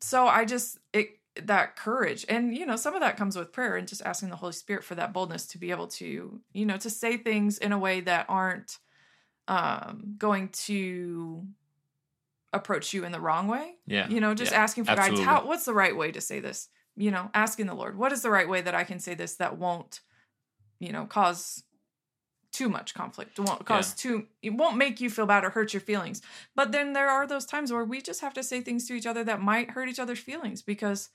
so 0.00 0.26
I 0.26 0.44
just 0.44 0.78
it 0.92 1.18
that 1.44 1.76
courage 1.76 2.26
and 2.28 2.54
you 2.54 2.66
know 2.66 2.76
some 2.76 2.94
of 2.94 3.00
that 3.00 3.16
comes 3.16 3.36
with 3.36 3.52
prayer 3.52 3.76
and 3.76 3.88
just 3.88 4.02
asking 4.02 4.28
the 4.28 4.36
holy 4.36 4.52
spirit 4.52 4.84
for 4.84 4.94
that 4.94 5.14
boldness 5.14 5.46
to 5.46 5.56
be 5.56 5.70
able 5.70 5.86
to 5.86 6.40
you 6.52 6.66
know 6.66 6.76
to 6.76 6.90
say 6.90 7.16
things 7.16 7.56
in 7.56 7.72
a 7.72 7.78
way 7.78 8.00
that 8.00 8.26
aren't 8.28 8.78
um 9.48 10.14
going 10.18 10.48
to 10.50 11.46
approach 12.52 12.92
you 12.92 13.04
in 13.04 13.12
the 13.12 13.20
wrong 13.20 13.48
way 13.48 13.76
yeah. 13.86 14.06
you 14.10 14.20
know 14.20 14.34
just 14.34 14.52
yeah, 14.52 14.62
asking 14.62 14.84
for 14.84 14.94
guidance 14.94 15.20
how 15.20 15.46
what's 15.46 15.64
the 15.64 15.72
right 15.72 15.96
way 15.96 16.12
to 16.12 16.20
say 16.20 16.38
this 16.38 16.68
you 16.96 17.10
know 17.10 17.30
asking 17.34 17.66
the 17.66 17.74
lord 17.74 17.96
what 17.96 18.12
is 18.12 18.22
the 18.22 18.30
right 18.30 18.48
way 18.48 18.60
that 18.60 18.74
i 18.74 18.84
can 18.84 18.98
say 18.98 19.14
this 19.14 19.36
that 19.36 19.56
won't 19.58 20.00
you 20.78 20.92
know 20.92 21.04
cause 21.06 21.64
too 22.52 22.68
much 22.68 22.92
conflict 22.92 23.38
it 23.38 23.42
won't 23.42 23.64
cause 23.64 23.94
too 23.94 24.26
it 24.42 24.50
won't 24.50 24.76
make 24.76 25.00
you 25.00 25.08
feel 25.08 25.24
bad 25.26 25.42
or 25.44 25.50
hurt 25.50 25.72
your 25.72 25.80
feelings 25.80 26.20
but 26.54 26.70
then 26.70 26.92
there 26.92 27.08
are 27.08 27.26
those 27.26 27.46
times 27.46 27.72
where 27.72 27.84
we 27.84 28.00
just 28.02 28.20
have 28.20 28.34
to 28.34 28.42
say 28.42 28.60
things 28.60 28.86
to 28.86 28.92
each 28.94 29.06
other 29.06 29.24
that 29.24 29.40
might 29.40 29.70
hurt 29.70 29.88
each 29.88 29.98
other's 29.98 30.18
feelings 30.18 30.60
because 30.60 31.08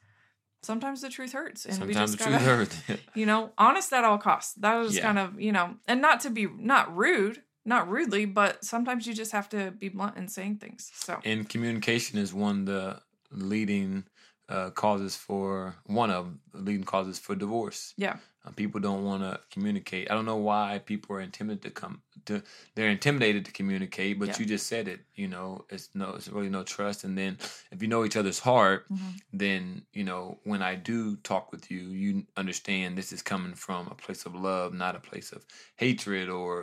sometimes 0.64 1.02
the 1.02 1.10
truth 1.10 1.34
hurts 1.34 1.66
and 1.66 1.80
we 1.86 1.94
Sometimes 1.94 2.12
just 2.16 2.24
the 2.24 2.32
gotta 2.32 2.44
truth 2.46 2.86
hurts. 2.88 3.02
you 3.16 3.28
know 3.28 3.52
honest 3.58 3.94
at 3.94 4.04
all 4.04 4.18
costs 4.18 4.54
that 4.56 4.74
was 4.76 4.96
Yeah. 4.96 5.04
kind 5.04 5.20
of 5.20 5.40
you 5.40 5.52
know 5.52 5.76
and 5.88 6.02
not 6.02 6.22
to 6.22 6.32
be 6.32 6.48
not 6.48 6.96
rude 6.98 7.44
not 7.66 7.88
rudely 7.88 8.26
but 8.26 8.66
sometimes 8.66 9.06
you 9.06 9.14
just 9.14 9.32
have 9.32 9.48
to 9.50 9.70
be 9.72 9.90
blunt 9.90 10.18
in 10.18 10.28
saying 10.28 10.56
things 10.58 10.90
so 10.96 11.20
and 11.24 11.48
communication 11.48 12.18
is 12.18 12.34
one 12.34 12.62
of 12.62 12.66
the 12.66 13.02
leading 13.30 14.06
uh, 14.50 14.70
causes 14.72 15.16
for 15.16 15.76
one 15.86 16.10
of 16.12 16.34
the 16.54 16.60
leading 16.60 16.86
causes 16.86 17.20
for 17.20 17.36
divorce. 17.36 17.94
yeah 17.98 18.18
Uh, 18.46 18.52
people 18.56 18.80
don't 18.80 19.04
want 19.04 19.22
to 19.24 19.34
communicate. 19.52 20.10
I 20.10 20.14
don't 20.16 20.26
know 20.26 20.38
why 20.52 20.80
people 20.86 21.16
are 21.18 21.22
intimidated 21.22 21.64
to 21.64 21.82
come 21.82 22.02
to. 22.28 22.42
They're 22.76 22.90
intimidated 23.00 23.44
to 23.46 23.52
communicate, 23.52 24.14
but 24.20 24.28
Yeah. 24.30 24.38
you 24.40 24.46
just 24.56 24.68
said 24.68 24.88
it. 24.88 25.00
You 25.16 25.28
know, 25.28 25.66
it's 25.70 25.90
no, 25.94 26.16
it's 26.18 26.30
really 26.36 26.50
no 26.50 26.64
trust. 26.64 27.04
And 27.04 27.18
then 27.18 27.38
if 27.74 27.82
you 27.82 27.90
know 27.92 28.06
each 28.06 28.16
other's 28.22 28.40
heart, 28.40 28.80
Mhm. 28.90 29.12
then 29.34 29.62
you 29.92 30.06
know 30.10 30.40
when 30.52 30.62
I 30.72 30.76
do 30.92 31.18
talk 31.32 31.52
with 31.52 31.70
you, 31.72 31.82
you 32.04 32.26
understand 32.38 32.98
this 32.98 33.12
is 33.12 33.22
coming 33.22 33.54
from 33.56 33.88
a 33.88 33.96
place 33.96 34.26
of 34.28 34.34
love, 34.34 34.74
not 34.74 34.96
a 34.96 35.00
place 35.10 35.30
of 35.36 35.42
hatred 35.76 36.30
or 36.30 36.54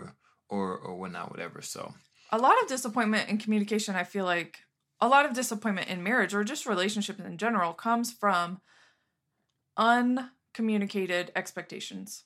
or 0.49 0.67
or 0.79 0.93
whatnot, 1.01 1.31
whatever. 1.31 1.61
So 1.63 1.93
a 2.31 2.39
lot 2.39 2.57
of 2.63 2.69
disappointment 2.69 3.29
in 3.31 3.37
communication 3.39 3.95
i 3.95 4.05
feel 4.05 4.25
like 4.25 4.53
a 5.05 5.09
lot 5.09 5.27
of 5.27 5.35
disappointment 5.35 5.89
in 5.91 6.03
marriage 6.03 6.33
or 6.33 6.43
just 6.45 6.65
relationships 6.65 7.21
in 7.21 7.37
general 7.37 7.75
comes 7.75 8.11
from 8.11 8.63
uncommunicated 9.77 11.31
expectations 11.37 12.25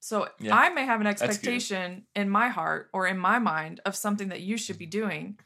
so 0.00 0.28
Yeah. 0.38 0.56
i 0.56 0.68
may 0.70 0.84
have 0.86 1.00
an 1.02 1.06
expectation 1.06 2.06
in 2.14 2.30
my 2.30 2.48
heart 2.48 2.88
or 2.94 3.06
in 3.06 3.18
my 3.18 3.38
mind 3.38 3.80
of 3.84 3.94
something 3.96 4.28
that 4.30 4.40
you 4.40 4.56
should 4.56 4.78
be 4.78 4.86
doing 4.86 5.38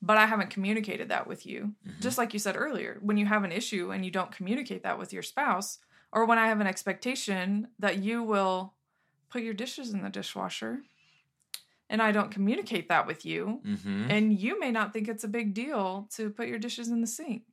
but 0.00 0.16
i 0.16 0.24
haven't 0.26 0.50
communicated 0.50 1.08
that 1.10 1.26
with 1.26 1.44
you 1.44 1.74
Mhm. 1.86 2.00
just 2.00 2.16
like 2.16 2.32
you 2.32 2.38
said 2.38 2.56
earlier 2.56 2.98
when 3.02 3.18
you 3.18 3.26
have 3.26 3.44
an 3.44 3.52
issue 3.52 3.90
and 3.92 4.04
you 4.04 4.10
don't 4.10 4.32
communicate 4.32 4.82
that 4.84 4.98
with 4.98 5.12
your 5.12 5.22
spouse 5.22 5.78
or 6.12 6.24
when 6.24 6.38
i 6.38 6.48
have 6.48 6.60
an 6.60 6.66
expectation 6.66 7.68
that 7.78 7.98
you 7.98 8.22
will 8.22 8.74
put 9.28 9.42
your 9.42 9.54
dishes 9.54 9.92
in 9.92 10.02
the 10.02 10.08
dishwasher 10.10 10.82
and 11.90 12.00
i 12.02 12.12
don't 12.12 12.30
communicate 12.30 12.88
that 12.88 13.06
with 13.06 13.24
you 13.24 13.60
hmm 13.64 14.06
and 14.10 14.32
you 14.38 14.58
may 14.58 14.70
not 14.70 14.92
think 14.92 15.08
it's 15.08 15.24
a 15.24 15.28
big 15.28 15.52
deal 15.54 16.08
to 16.16 16.30
put 16.30 16.48
your 16.48 16.58
dishes 16.58 16.88
in 16.88 17.00
the 17.00 17.06
sink. 17.06 17.44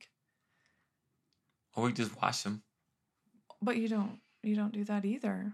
Or 1.74 1.84
we 1.84 1.92
just 1.92 2.16
wash 2.22 2.42
them. 2.42 2.62
but 3.60 3.76
you 3.76 3.88
don't 3.88 4.20
you 4.42 4.54
don't 4.56 4.72
do 4.72 4.84
that 4.84 5.04
either. 5.04 5.52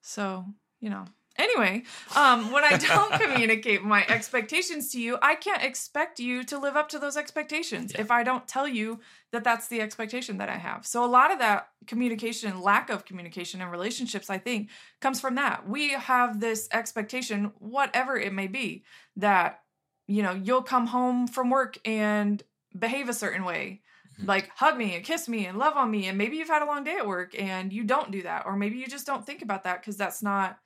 So 0.00 0.46
you 0.80 0.88
know 0.90 1.04
Anyway, 1.36 1.82
um, 2.14 2.52
when 2.52 2.62
I 2.62 2.76
don't 2.76 3.12
communicate 3.20 3.82
my 3.82 4.06
expectations 4.06 4.90
to 4.92 5.00
you, 5.00 5.18
I 5.20 5.34
can't 5.34 5.64
expect 5.64 6.20
you 6.20 6.44
to 6.44 6.58
live 6.58 6.76
up 6.76 6.88
to 6.90 6.98
those 7.00 7.16
expectations 7.16 7.92
Yeah. 7.92 7.98
if 7.98 8.12
I 8.12 8.22
don't 8.22 8.46
tell 8.46 8.68
you 8.68 9.00
that 9.32 9.42
that's 9.42 9.66
the 9.66 9.80
expectation 9.80 10.38
that 10.38 10.48
I 10.48 10.56
have. 10.56 10.86
So 10.86 11.04
a 11.04 11.06
lot 11.06 11.32
of 11.32 11.40
that 11.40 11.70
communication, 11.88 12.60
lack 12.60 12.88
of 12.88 13.04
communication 13.04 13.60
in 13.60 13.68
relationships, 13.68 14.30
I 14.30 14.38
think, 14.38 14.70
comes 15.00 15.20
from 15.20 15.34
that. 15.34 15.68
We 15.68 15.90
have 15.90 16.38
this 16.38 16.68
expectation, 16.72 17.52
whatever 17.58 18.16
it 18.16 18.32
may 18.32 18.46
be, 18.46 18.84
that 19.16 19.60
you 20.06 20.22
know 20.22 20.32
you'll 20.34 20.62
come 20.62 20.86
home 20.86 21.26
from 21.26 21.50
work 21.50 21.78
and 21.84 22.42
behave 22.78 23.08
a 23.08 23.14
certain 23.14 23.44
way 23.44 23.82
Mhm. 24.18 24.26
like 24.26 24.48
hug 24.50 24.76
me 24.76 24.94
and 24.94 25.04
kiss 25.04 25.28
me 25.28 25.46
and 25.46 25.58
love 25.58 25.76
on 25.76 25.90
me 25.90 26.06
and 26.06 26.16
maybe 26.18 26.36
you've 26.36 26.48
had 26.48 26.62
a 26.62 26.66
long 26.66 26.84
day 26.84 26.96
at 26.96 27.06
work 27.06 27.38
and 27.38 27.72
you 27.72 27.84
don't 27.84 28.10
do 28.10 28.22
that 28.22 28.46
or 28.46 28.56
maybe 28.56 28.78
you 28.78 28.86
just 28.86 29.06
don't 29.06 29.26
think 29.26 29.42
about 29.42 29.64
that 29.64 29.80
because 29.80 29.96
that's 29.96 30.22
not 30.22 30.58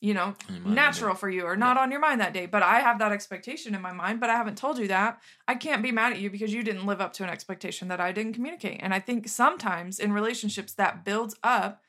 you 0.00 0.14
know 0.14 0.34
On 0.48 0.54
your 0.54 0.64
mind 0.64 0.74
natural 0.74 1.14
for 1.14 1.28
you 1.28 1.44
or 1.44 1.56
not 1.56 1.76
on 1.76 1.90
your 1.90 2.00
mind 2.00 2.20
that 2.20 2.32
day. 2.32 2.46
But 2.46 2.62
i 2.62 2.80
have 2.80 2.98
that 2.98 3.12
expectation 3.12 3.74
in 3.74 3.82
my 3.82 3.92
mind 3.92 4.18
but 4.20 4.30
i 4.30 4.34
haven't 4.34 4.58
told 4.58 4.78
you 4.78 4.88
that. 4.88 5.20
I 5.46 5.54
can't 5.54 5.82
be 5.82 5.92
mad 5.92 6.12
at 6.12 6.20
you 6.20 6.30
because 6.30 6.52
you 6.52 6.62
didn't 6.62 6.86
live 6.86 7.00
up 7.00 7.12
to 7.14 7.24
an 7.24 7.30
expectation 7.30 7.88
that 7.88 8.00
i 8.00 8.12
didn't 8.12 8.32
communicate. 8.34 8.80
And 8.82 8.94
i 8.94 9.00
think 9.00 9.28
sometimes 9.28 9.98
in 9.98 10.12
relationships 10.12 10.72
that 10.74 11.04
builds 11.04 11.36
up 11.42 11.82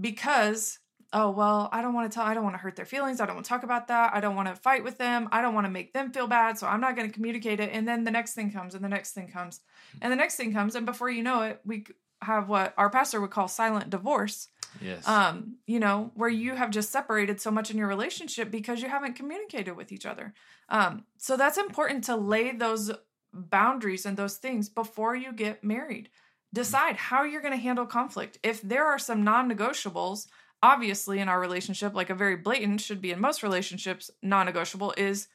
because 0.00 0.78
oh 1.12 1.30
well 1.30 1.68
i 1.72 1.82
don't 1.82 1.92
want 1.92 2.10
to 2.10 2.14
tell 2.14 2.24
i 2.24 2.34
don't 2.34 2.44
want 2.44 2.54
to 2.54 2.58
hurt 2.60 2.76
their 2.76 2.86
feelings. 2.86 3.20
I 3.20 3.26
don't 3.26 3.34
want 3.34 3.44
to 3.46 3.48
talk 3.48 3.64
about 3.64 3.88
that. 3.88 4.14
I 4.14 4.20
don't 4.20 4.36
want 4.36 4.48
to 4.48 4.54
fight 4.54 4.84
with 4.84 4.98
them. 4.98 5.28
I 5.32 5.42
don't 5.42 5.54
want 5.54 5.66
to 5.66 5.70
make 5.70 5.92
them 5.92 6.12
feel 6.12 6.28
bad 6.28 6.56
so 6.58 6.66
i'm 6.68 6.80
not 6.80 6.94
going 6.96 7.08
to 7.08 7.14
communicate 7.14 7.58
it. 7.58 7.70
And 7.72 7.86
then 7.86 8.04
the 8.04 8.12
next 8.12 8.34
thing 8.34 8.52
comes 8.52 8.74
and 8.74 8.84
the 8.84 8.88
next 8.88 9.12
thing 9.12 9.28
comes 9.28 9.60
and 10.00 10.12
the 10.12 10.16
next 10.16 10.36
thing 10.36 10.52
comes. 10.52 10.76
And 10.76 10.86
before 10.86 11.10
you 11.10 11.22
know 11.24 11.42
it 11.42 11.60
we 11.64 11.84
have 12.22 12.48
what 12.48 12.74
our 12.76 12.90
pastor 12.90 13.20
would 13.20 13.30
call 13.30 13.48
silent 13.48 13.90
divorce 13.90 14.48
Yes. 14.80 15.06
um 15.06 15.56
you 15.66 15.80
know 15.80 16.12
where 16.14 16.28
you 16.28 16.54
have 16.54 16.70
just 16.70 16.90
separated 16.90 17.40
so 17.40 17.50
much 17.50 17.70
in 17.70 17.78
your 17.78 17.88
relationship 17.88 18.50
because 18.50 18.80
you 18.82 18.88
haven't 18.88 19.14
communicated 19.14 19.76
with 19.76 19.92
each 19.92 20.06
other. 20.06 20.34
Um 20.68 21.04
so 21.18 21.36
that's 21.36 21.58
important 21.58 22.04
to 22.04 22.16
lay 22.16 22.52
those 22.52 22.90
boundaries 23.32 24.06
and 24.06 24.16
those 24.16 24.36
things 24.36 24.68
before 24.68 25.14
you 25.14 25.32
get 25.32 25.64
married. 25.64 26.10
Decide 26.52 26.96
how 26.96 27.22
you're 27.22 27.42
going 27.42 27.56
to 27.56 27.62
handle 27.62 27.86
conflict. 27.86 28.38
If 28.42 28.60
there 28.60 28.86
are 28.86 28.98
some 28.98 29.22
non-negotiables 29.22 30.26
obviously 30.62 31.20
in 31.20 31.28
our 31.28 31.40
relationship 31.40 31.94
like 31.94 32.10
a 32.10 32.14
very 32.14 32.36
blatant 32.36 32.80
should 32.80 33.00
be 33.00 33.12
in 33.12 33.20
most 33.20 33.42
relationships 33.42 34.10
non-negotiable 34.22 34.92
is 34.96 35.28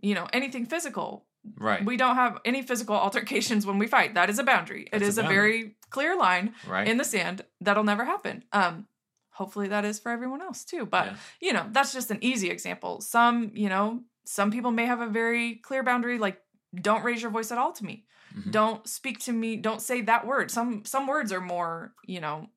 you 0.00 0.14
know 0.14 0.26
anything 0.32 0.66
physical 0.66 1.26
right. 1.58 1.84
we 1.84 1.96
don't 1.96 2.16
have 2.16 2.38
any 2.44 2.62
physical 2.62 2.94
altercations 3.06 3.66
when 3.66 3.78
we 3.78 3.86
fight 3.86 4.14
that 4.14 4.30
is 4.30 4.38
a 4.38 4.44
boundary 4.44 4.82
it 4.84 4.90
That's 4.92 5.04
a 5.04 5.06
is 5.08 5.18
a, 5.18 5.22
very 5.22 5.76
clear 5.90 6.16
line 6.16 6.54
right. 6.66 6.86
in 6.88 6.96
the 6.96 7.04
sand 7.04 7.42
that'll 7.60 7.84
never 7.84 8.04
happen 8.04 8.44
um 8.52 8.86
hopefully 9.30 9.68
that 9.68 9.84
is 9.84 9.98
for 9.98 10.10
everyone 10.12 10.40
else 10.40 10.64
too 10.64 10.86
but 10.86 11.06
Yeah. 11.06 11.16
you 11.40 11.52
know 11.52 11.66
that's 11.72 11.92
just 11.92 12.10
an 12.10 12.18
easy 12.22 12.50
example 12.50 13.00
some 13.00 13.50
you 13.54 13.68
know 13.68 14.02
some 14.26 14.50
people 14.50 14.70
may 14.70 14.86
have 14.86 15.00
a 15.00 15.06
very 15.08 15.56
clear 15.56 15.82
boundary 15.82 16.18
like 16.18 16.40
don't 16.74 17.04
raise 17.04 17.20
your 17.22 17.30
voice 17.30 17.50
at 17.52 17.58
all 17.58 17.72
to 17.72 17.84
me 17.84 18.04
Mhm. 18.36 18.50
don't 18.50 18.88
speak 18.88 19.20
to 19.20 19.32
me 19.32 19.56
don't 19.56 19.80
say 19.80 20.00
that 20.02 20.26
word 20.26 20.50
some 20.50 20.84
some 20.84 21.06
words 21.06 21.30
are 21.32 21.40
more 21.40 21.94
you 22.06 22.20
know 22.20 22.48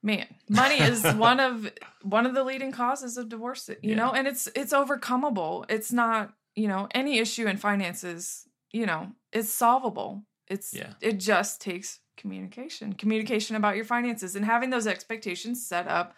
Man, 0.05 0.27
money 0.51 0.81
is 0.81 1.03
one 1.15 1.41
of 1.41 1.73
one 2.03 2.27
of 2.27 2.35
the 2.35 2.45
leading 2.45 2.71
causes 2.73 3.17
of 3.17 3.29
divorce, 3.31 3.69
you 3.69 3.91
Yeah. 3.91 3.97
know, 3.97 4.13
and 4.13 4.29
it's 4.29 4.47
it's 4.55 4.73
overcomable. 4.75 5.65
It's 5.71 5.91
not, 5.91 6.35
you 6.55 6.69
know, 6.69 6.87
any 6.95 7.19
issue 7.19 7.47
in 7.47 7.57
finances, 7.57 8.47
you 8.71 8.85
know, 8.85 9.13
it's 9.33 9.49
solvable. 9.53 10.25
It's 10.47 10.75
Yeah. 10.75 10.93
it 11.01 11.15
just 11.15 11.61
takes 11.63 12.01
communication. 12.19 12.93
Communication 12.93 13.57
about 13.57 13.77
your 13.77 13.87
finances 13.87 14.37
and 14.37 14.45
having 14.45 14.69
those 14.71 14.87
expectations 14.87 15.67
set 15.67 15.89
up 15.89 16.15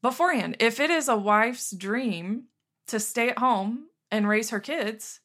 beforehand. 0.00 0.56
If 0.58 0.80
it 0.80 0.88
is 0.90 1.06
a 1.08 1.16
wife's 1.16 1.70
dream 1.72 2.44
to 2.86 2.98
stay 2.98 3.28
at 3.28 3.38
home 3.38 3.88
and 4.10 4.26
raise 4.26 4.48
her 4.50 4.60
kids, 4.60 5.20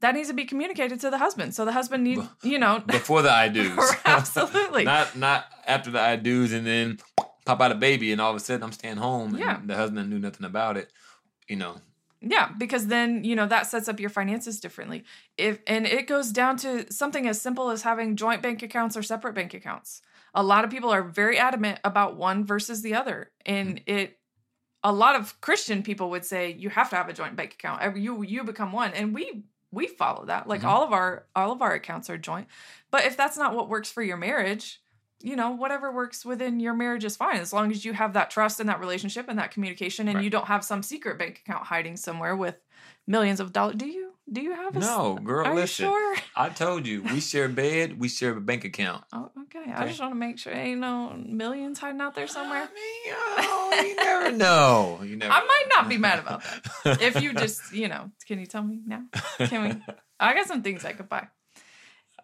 that 0.00 0.14
needs 0.14 0.28
to 0.28 0.34
be 0.34 0.44
communicated 0.44 1.00
to 1.00 1.10
the 1.10 1.18
husband. 1.18 1.54
So 1.54 1.64
the 1.64 1.72
husband 1.72 2.04
needs, 2.04 2.22
you 2.42 2.58
know, 2.58 2.80
Before 2.86 3.22
the 3.22 3.30
I 3.30 3.48
do's. 3.48 3.94
Absolutely. 4.04 4.84
not 4.84 5.16
not 5.16 5.46
after 5.66 5.90
the 5.90 6.00
I 6.00 6.16
do's 6.16 6.52
and 6.52 6.66
then 6.66 6.98
pop 7.44 7.60
out 7.60 7.72
a 7.72 7.76
baby 7.76 8.12
and 8.12 8.20
all 8.20 8.30
of 8.30 8.36
a 8.36 8.40
sudden 8.40 8.62
I'm 8.62 8.72
staying 8.72 8.96
home 8.96 9.30
and 9.30 9.38
Yeah. 9.38 9.60
the 9.64 9.76
husband 9.76 10.10
knew 10.10 10.18
nothing 10.18 10.46
about 10.46 10.76
it. 10.76 10.90
You 11.48 11.56
know. 11.56 11.76
Yeah, 12.20 12.50
because 12.56 12.86
then, 12.86 13.24
you 13.24 13.36
know, 13.36 13.46
that 13.46 13.66
sets 13.66 13.88
up 13.88 14.00
your 14.00 14.10
finances 14.10 14.58
differently. 14.58 15.04
If 15.36 15.58
and 15.66 15.86
it 15.86 16.06
goes 16.06 16.32
down 16.32 16.56
to 16.58 16.90
something 16.92 17.26
as 17.28 17.40
simple 17.40 17.70
as 17.70 17.82
having 17.82 18.16
joint 18.16 18.42
bank 18.42 18.62
accounts 18.62 18.96
or 18.96 19.02
separate 19.02 19.34
bank 19.34 19.54
accounts. 19.54 20.02
A 20.34 20.42
lot 20.42 20.64
of 20.64 20.70
people 20.70 20.90
are 20.90 21.02
very 21.02 21.38
adamant 21.38 21.78
about 21.84 22.16
one 22.16 22.44
versus 22.44 22.82
the 22.82 22.94
other. 22.94 23.30
And 23.44 23.76
mm-hmm. 23.76 23.96
it 23.96 24.18
a 24.82 24.92
lot 24.92 25.16
of 25.16 25.40
Christian 25.40 25.82
people 25.82 26.10
would 26.10 26.24
say 26.24 26.52
you 26.52 26.70
have 26.70 26.90
to 26.90 26.96
have 26.96 27.08
a 27.08 27.12
joint 27.12 27.36
bank 27.36 27.54
account. 27.54 27.96
You 27.96 28.22
you 28.22 28.44
become 28.44 28.72
one. 28.72 28.92
And 28.92 29.14
we 29.14 29.44
we 29.72 29.86
follow 29.86 30.24
that. 30.26 30.46
Like 30.48 30.62
Mhm. 30.62 30.68
all 30.68 30.82
of 30.82 30.92
our 30.92 31.26
all 31.34 31.52
of 31.52 31.62
our 31.62 31.72
accounts 31.74 32.08
are 32.10 32.18
joint. 32.18 32.48
But 32.90 33.04
if 33.04 33.16
that's 33.16 33.36
not 33.36 33.54
what 33.54 33.68
works 33.68 33.90
for 33.90 34.02
your 34.02 34.16
marriage, 34.16 34.80
you 35.20 35.34
know, 35.36 35.50
whatever 35.50 35.90
works 35.92 36.24
within 36.24 36.60
your 36.60 36.74
marriage 36.74 37.04
is 37.04 37.16
fine 37.16 37.36
as 37.38 37.52
long 37.52 37.70
as 37.70 37.84
you 37.84 37.92
have 37.94 38.12
that 38.14 38.30
trust 38.30 38.60
and 38.60 38.68
that 38.68 38.80
relationship 38.80 39.26
and 39.28 39.38
that 39.38 39.50
communication 39.50 40.08
and 40.08 40.16
Right. 40.16 40.24
you 40.24 40.30
don't 40.30 40.46
have 40.46 40.64
some 40.64 40.82
secret 40.82 41.18
bank 41.18 41.42
account 41.46 41.66
hiding 41.66 41.96
somewhere 41.96 42.36
with 42.36 42.56
millions 43.06 43.40
of 43.40 43.52
dollars. 43.52 43.76
Do 43.76 43.86
you? 43.86 44.15
Do 44.30 44.40
you 44.40 44.52
have 44.52 44.74
a 44.76 44.80
No, 44.80 45.14
girl, 45.22 45.46
Are 45.46 45.54
listen. 45.54 45.86
you 45.86 45.92
sure? 45.92 46.16
I 46.34 46.48
told 46.48 46.84
you, 46.86 47.02
we 47.04 47.20
share 47.20 47.44
a 47.44 47.48
bed, 47.48 47.98
we 47.98 48.08
share 48.08 48.36
a 48.36 48.40
bank 48.40 48.64
account. 48.64 49.04
Oh, 49.12 49.30
okay. 49.42 49.72
I 49.72 49.86
just 49.86 50.00
want 50.00 50.12
to 50.12 50.16
make 50.18 50.38
sure 50.38 50.52
ain't 50.52 50.80
no 50.80 51.14
millions 51.16 51.78
hiding 51.78 52.00
out 52.00 52.16
there 52.16 52.26
somewhere. 52.26 52.62
I 52.62 52.64
mean, 52.66 53.14
oh, 53.38 53.82
you 53.86 53.94
never 53.96 54.32
know. 54.32 55.00
You 55.04 55.16
never 55.22 55.32
I 55.32 55.40
might 55.44 55.64
not 55.76 55.88
be 55.88 55.96
mad 55.96 56.18
about 56.18 56.42
that. 56.84 57.00
If 57.02 57.22
you 57.22 57.34
just, 57.34 57.72
you 57.72 57.86
know, 57.86 58.10
can 58.26 58.40
you 58.40 58.46
tell 58.46 58.62
me 58.64 58.80
now? 58.84 59.02
Can 59.38 59.62
we? 59.62 59.94
I 60.18 60.34
got 60.34 60.48
some 60.48 60.62
things 60.62 60.84
I 60.84 60.92
could 60.92 61.08
buy. 61.08 61.28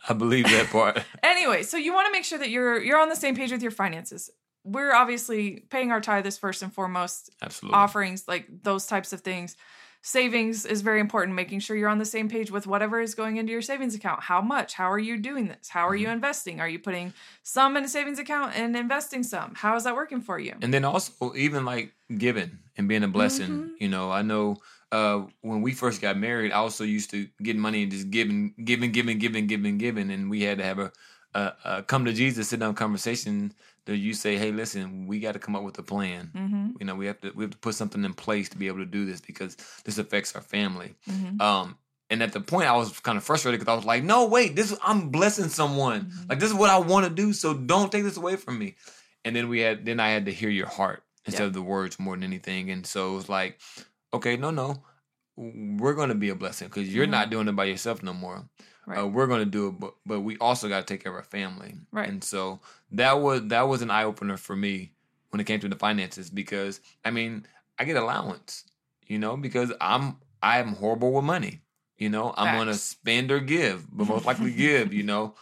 I 0.09 0.15
believe 0.15 0.47
that 0.47 0.71
part. 0.71 1.01
Anyway, 1.23 1.63
so 1.63 1.77
you 1.77 1.93
want 1.95 2.07
to 2.07 2.13
make 2.13 2.25
sure 2.25 2.39
that 2.39 2.51
you're 2.51 2.83
you're 2.83 2.99
on 3.01 3.09
the 3.11 3.17
same 3.17 3.37
page 3.37 3.53
with 3.53 3.63
your 3.63 3.71
finances. 3.71 4.29
We're 4.65 4.93
obviously 4.93 5.61
paying 5.71 5.93
our 5.93 6.01
tithe 6.01 6.27
is 6.27 6.37
first 6.37 6.63
and 6.63 6.73
foremost. 6.73 7.31
Absolutely. 7.41 7.77
offerings 7.79 8.27
like 8.27 8.49
those 8.63 8.87
types 8.87 9.13
of 9.13 9.21
things 9.21 9.57
savings 10.03 10.67
is 10.67 10.83
very 10.83 11.01
important 11.01 11.35
making 11.37 11.61
sure 11.61 11.77
you're 11.77 11.89
on 11.89 11.99
the 11.99 12.05
same 12.05 12.29
page 12.29 12.51
with 12.51 12.67
whatever 12.67 13.01
is 13.01 13.15
going 13.15 13.37
into 13.37 13.53
your 13.53 13.63
savings 13.63 13.95
account. 13.95 14.23
How 14.23 14.41
much? 14.43 14.75
How 14.75 14.91
are 14.91 14.99
you 14.99 15.17
doing 15.17 15.47
this? 15.49 15.69
How 15.69 15.87
are 15.89 15.95
you 15.95 16.07
Mm-hmm. 16.07 16.13
investing? 16.15 16.61
Are 16.61 16.69
you 16.69 16.79
putting 16.81 17.13
some 17.45 17.77
in 17.77 17.85
a 17.85 17.89
savings 17.89 18.19
account 18.19 18.55
and 18.57 18.77
investing 18.77 19.23
some? 19.23 19.55
How 19.55 19.77
is 19.77 19.85
that 19.85 19.95
working 19.95 20.21
for 20.21 20.39
you? 20.39 20.55
And 20.61 20.75
then 20.75 20.85
also 20.85 21.33
even 21.37 21.65
like 21.65 21.93
giving 22.19 22.59
and 22.77 22.89
being 22.89 23.05
a 23.05 23.09
blessing. 23.09 23.49
Mhm. 23.49 23.71
you 23.79 23.89
know 23.89 24.11
i 24.11 24.23
know 24.23 24.57
uh 24.91 25.23
when 25.41 25.63
we 25.63 25.73
first 25.73 26.01
got 26.03 26.17
married 26.19 26.53
i 26.53 26.57
also 26.57 26.85
used 26.85 27.11
to 27.11 27.27
get 27.43 27.57
money 27.57 27.83
and 27.85 27.93
just 27.93 28.11
giving 28.11 28.53
giving 28.65 28.91
giving 28.93 29.19
giving 29.19 29.47
giving 29.47 29.79
giving. 29.79 30.11
And 30.11 30.29
we 30.29 30.43
had 30.43 30.59
to 30.59 30.65
have 30.65 30.79
a, 30.79 30.93
a, 31.35 31.53
a 31.65 31.83
come 31.85 32.05
to 32.05 32.13
jesus 32.13 32.49
sit 32.49 32.61
down 32.61 32.75
conversation 32.75 33.53
that 33.87 33.97
you 33.97 34.15
say 34.15 34.37
hey 34.37 34.53
listen 34.53 35.07
we 35.07 35.19
got 35.21 35.33
to 35.33 35.39
come 35.39 35.57
up 35.57 35.63
with 35.63 35.79
a 35.79 35.83
plan 35.83 36.31
mm-hmm, 36.35 36.71
you 36.79 36.87
know 36.87 36.95
we 36.95 37.07
have 37.07 37.21
to 37.21 37.31
we 37.35 37.45
have 37.45 37.51
to 37.51 37.59
put 37.59 37.75
something 37.75 38.05
in 38.05 38.15
place 38.15 38.49
to 38.49 38.57
be 38.59 38.67
able 38.69 38.79
to 38.79 38.87
do 38.87 39.05
this 39.05 39.21
because 39.21 39.57
this 39.85 39.99
affects 39.99 40.35
our 40.35 40.41
family 40.43 40.95
mm-hmm. 41.09 41.41
um 41.41 41.77
and 42.11 42.23
at 42.23 42.33
the 42.33 42.41
point 42.41 42.69
i 42.69 42.77
was 42.77 42.99
kind 43.01 43.19
of 43.19 43.25
frustrated 43.25 43.59
because 43.61 43.73
i 43.73 43.77
was 43.77 43.85
like 43.85 44.05
no 44.05 44.27
wait 44.27 44.55
this 44.57 44.77
i'm 44.85 45.09
blessing 45.11 45.49
someone 45.49 46.03
Mhm. 46.07 46.29
like 46.31 46.39
this 46.41 46.51
is 46.51 46.55
what 46.57 46.71
i 46.71 46.79
want 46.79 47.07
to 47.07 47.13
do 47.13 47.33
so 47.33 47.55
don't 47.55 47.91
take 47.91 48.05
this 48.05 48.17
away 48.17 48.37
from 48.37 48.59
me 48.59 48.77
and 49.25 49.35
then 49.35 49.49
we 49.49 49.61
had 49.61 49.85
then 49.85 49.99
i 50.01 50.11
had 50.11 50.27
to 50.27 50.33
hear 50.33 50.51
your 50.51 50.67
heart 50.69 51.03
instead 51.27 51.43
Yeah. 51.43 51.47
of 51.49 51.53
the 51.55 51.63
words 51.63 51.99
more 51.99 52.15
than 52.15 52.23
anything 52.25 52.71
and 52.71 52.87
so 52.87 53.13
it 53.13 53.15
was 53.17 53.29
like 53.29 53.59
okay 54.15 54.37
no 54.37 54.51
no 54.51 54.83
we're 55.37 55.95
going 55.95 56.11
to 56.11 56.15
be 56.15 56.29
a 56.29 56.35
blessing 56.35 56.69
because 56.69 56.93
you're 56.95 57.07
Mhm. 57.07 57.11
not 57.19 57.31
doing 57.31 57.49
it 57.49 57.57
by 57.57 57.65
yourself 57.65 58.03
no 58.03 58.13
more 58.13 58.49
Right. 58.87 58.99
uh, 58.99 59.07
we're 59.07 59.27
going 59.29 59.41
to 59.45 59.51
do 59.51 59.69
it 59.69 59.79
but, 59.79 59.95
but 60.05 60.21
we 60.21 60.37
also 60.39 60.69
got 60.69 60.87
to 60.87 60.93
take 60.93 61.03
care 61.03 61.13
of 61.13 61.17
our 61.17 61.23
family 61.25 61.75
Right. 61.93 62.09
and 62.09 62.23
so 62.23 62.61
that 62.93 63.21
was 63.21 63.47
that 63.49 63.63
was 63.63 63.83
an 63.83 63.91
eye-opener 63.91 64.37
for 64.37 64.57
me 64.57 64.93
when 65.31 65.41
it 65.41 65.45
came 65.45 65.61
to 65.61 65.69
the 65.69 65.77
finances 65.77 66.31
because 66.31 66.81
i 67.05 67.11
mean 67.11 67.47
i 67.79 67.85
get 67.85 67.97
allowance 67.97 68.65
you 69.07 69.19
know 69.19 69.37
because 69.37 69.73
i'm 69.81 70.17
i'm 70.43 70.75
horrible 70.75 71.13
with 71.13 71.25
money 71.25 71.63
you 71.97 72.09
know 72.11 72.35
i'm 72.37 72.55
going 72.57 72.67
to 72.67 72.75
spend 72.75 73.31
or 73.31 73.41
give 73.41 73.87
but 73.93 74.07
most 74.07 74.27
likely 74.27 74.51
give 74.67 74.93
you 74.93 75.03
know 75.05 75.35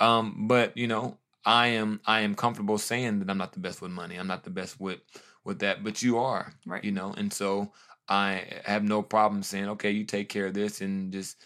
um 0.00 0.46
but 0.48 0.76
you 0.76 0.86
know 0.88 1.16
i 1.44 1.68
am 1.68 2.00
i 2.06 2.20
am 2.20 2.34
comfortable 2.34 2.78
saying 2.78 3.18
that 3.20 3.30
i'm 3.30 3.38
not 3.38 3.52
the 3.52 3.60
best 3.60 3.80
with 3.80 3.90
money 3.92 4.16
i'm 4.16 4.26
not 4.26 4.42
the 4.44 4.50
best 4.50 4.80
with 4.80 4.98
with 5.44 5.60
that 5.60 5.84
but 5.84 6.02
you 6.02 6.18
are 6.18 6.52
Right. 6.66 6.84
you 6.84 6.90
know 6.92 7.14
and 7.16 7.32
so 7.32 7.72
i 8.08 8.44
have 8.64 8.82
no 8.82 9.02
problem 9.02 9.42
saying 9.42 9.68
okay 9.70 9.90
you 9.90 10.04
take 10.04 10.28
care 10.28 10.46
of 10.46 10.54
this 10.54 10.80
and 10.80 11.12
just 11.12 11.42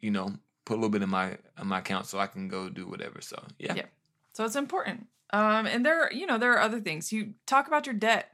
you 0.00 0.10
know 0.10 0.32
put 0.68 0.74
a 0.74 0.80
little 0.80 0.90
bit 0.96 1.02
in 1.02 1.08
my 1.10 1.26
in 1.60 1.66
my 1.66 1.78
account 1.78 2.04
so 2.06 2.18
i 2.18 2.26
can 2.34 2.46
go 2.48 2.68
do 2.68 2.84
whatever 2.86 3.20
so 3.20 3.36
yeah, 3.58 3.74
Yeah. 3.74 3.86
So 4.34 4.44
it's 4.44 4.54
important. 4.56 5.08
Um, 5.30 5.66
and 5.66 5.84
there, 5.84 6.12
you 6.12 6.24
know, 6.28 6.38
there 6.38 6.52
are 6.52 6.60
other 6.68 6.80
things. 6.80 7.12
You 7.12 7.34
talk 7.44 7.66
about 7.66 7.86
your 7.86 7.94
debt 8.08 8.24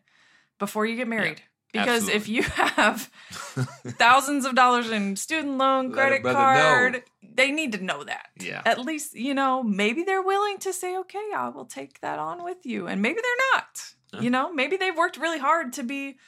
before 0.59 0.85
you 0.85 0.97
get 0.97 1.09
married. 1.09 1.41
because 1.73 2.09
if 2.19 2.29
you 2.29 2.43
have 2.43 3.11
thousands 3.99 4.45
of 4.45 4.55
dollars 4.55 4.91
in 4.91 5.17
student 5.17 5.57
loan, 5.59 5.93
credit 5.93 6.23
card, 6.23 7.03
they 7.23 7.51
need 7.51 7.73
to 7.73 7.83
know 7.83 8.05
that. 8.05 8.27
yeah 8.39 8.63
At 8.67 8.79
least, 8.79 9.15
you 9.15 9.35
know, 9.35 9.63
maybe 9.63 10.03
they're 10.05 10.23
willing 10.23 10.59
to 10.59 10.73
say, 10.73 10.97
okay, 10.99 11.27
I 11.35 11.49
will 11.49 11.65
take 11.65 12.01
that 12.01 12.19
on 12.19 12.45
with 12.45 12.65
you. 12.65 12.87
And 12.87 13.01
maybe 13.01 13.21
they're 13.23 13.43
not. 13.55 13.71
Yeah. 14.13 14.21
You 14.21 14.31
know, 14.31 14.53
maybe 14.53 14.77
they've 14.77 14.97
worked 14.97 15.17
really 15.17 15.39
hard 15.41 15.73
to 15.75 15.83
be 15.83 16.19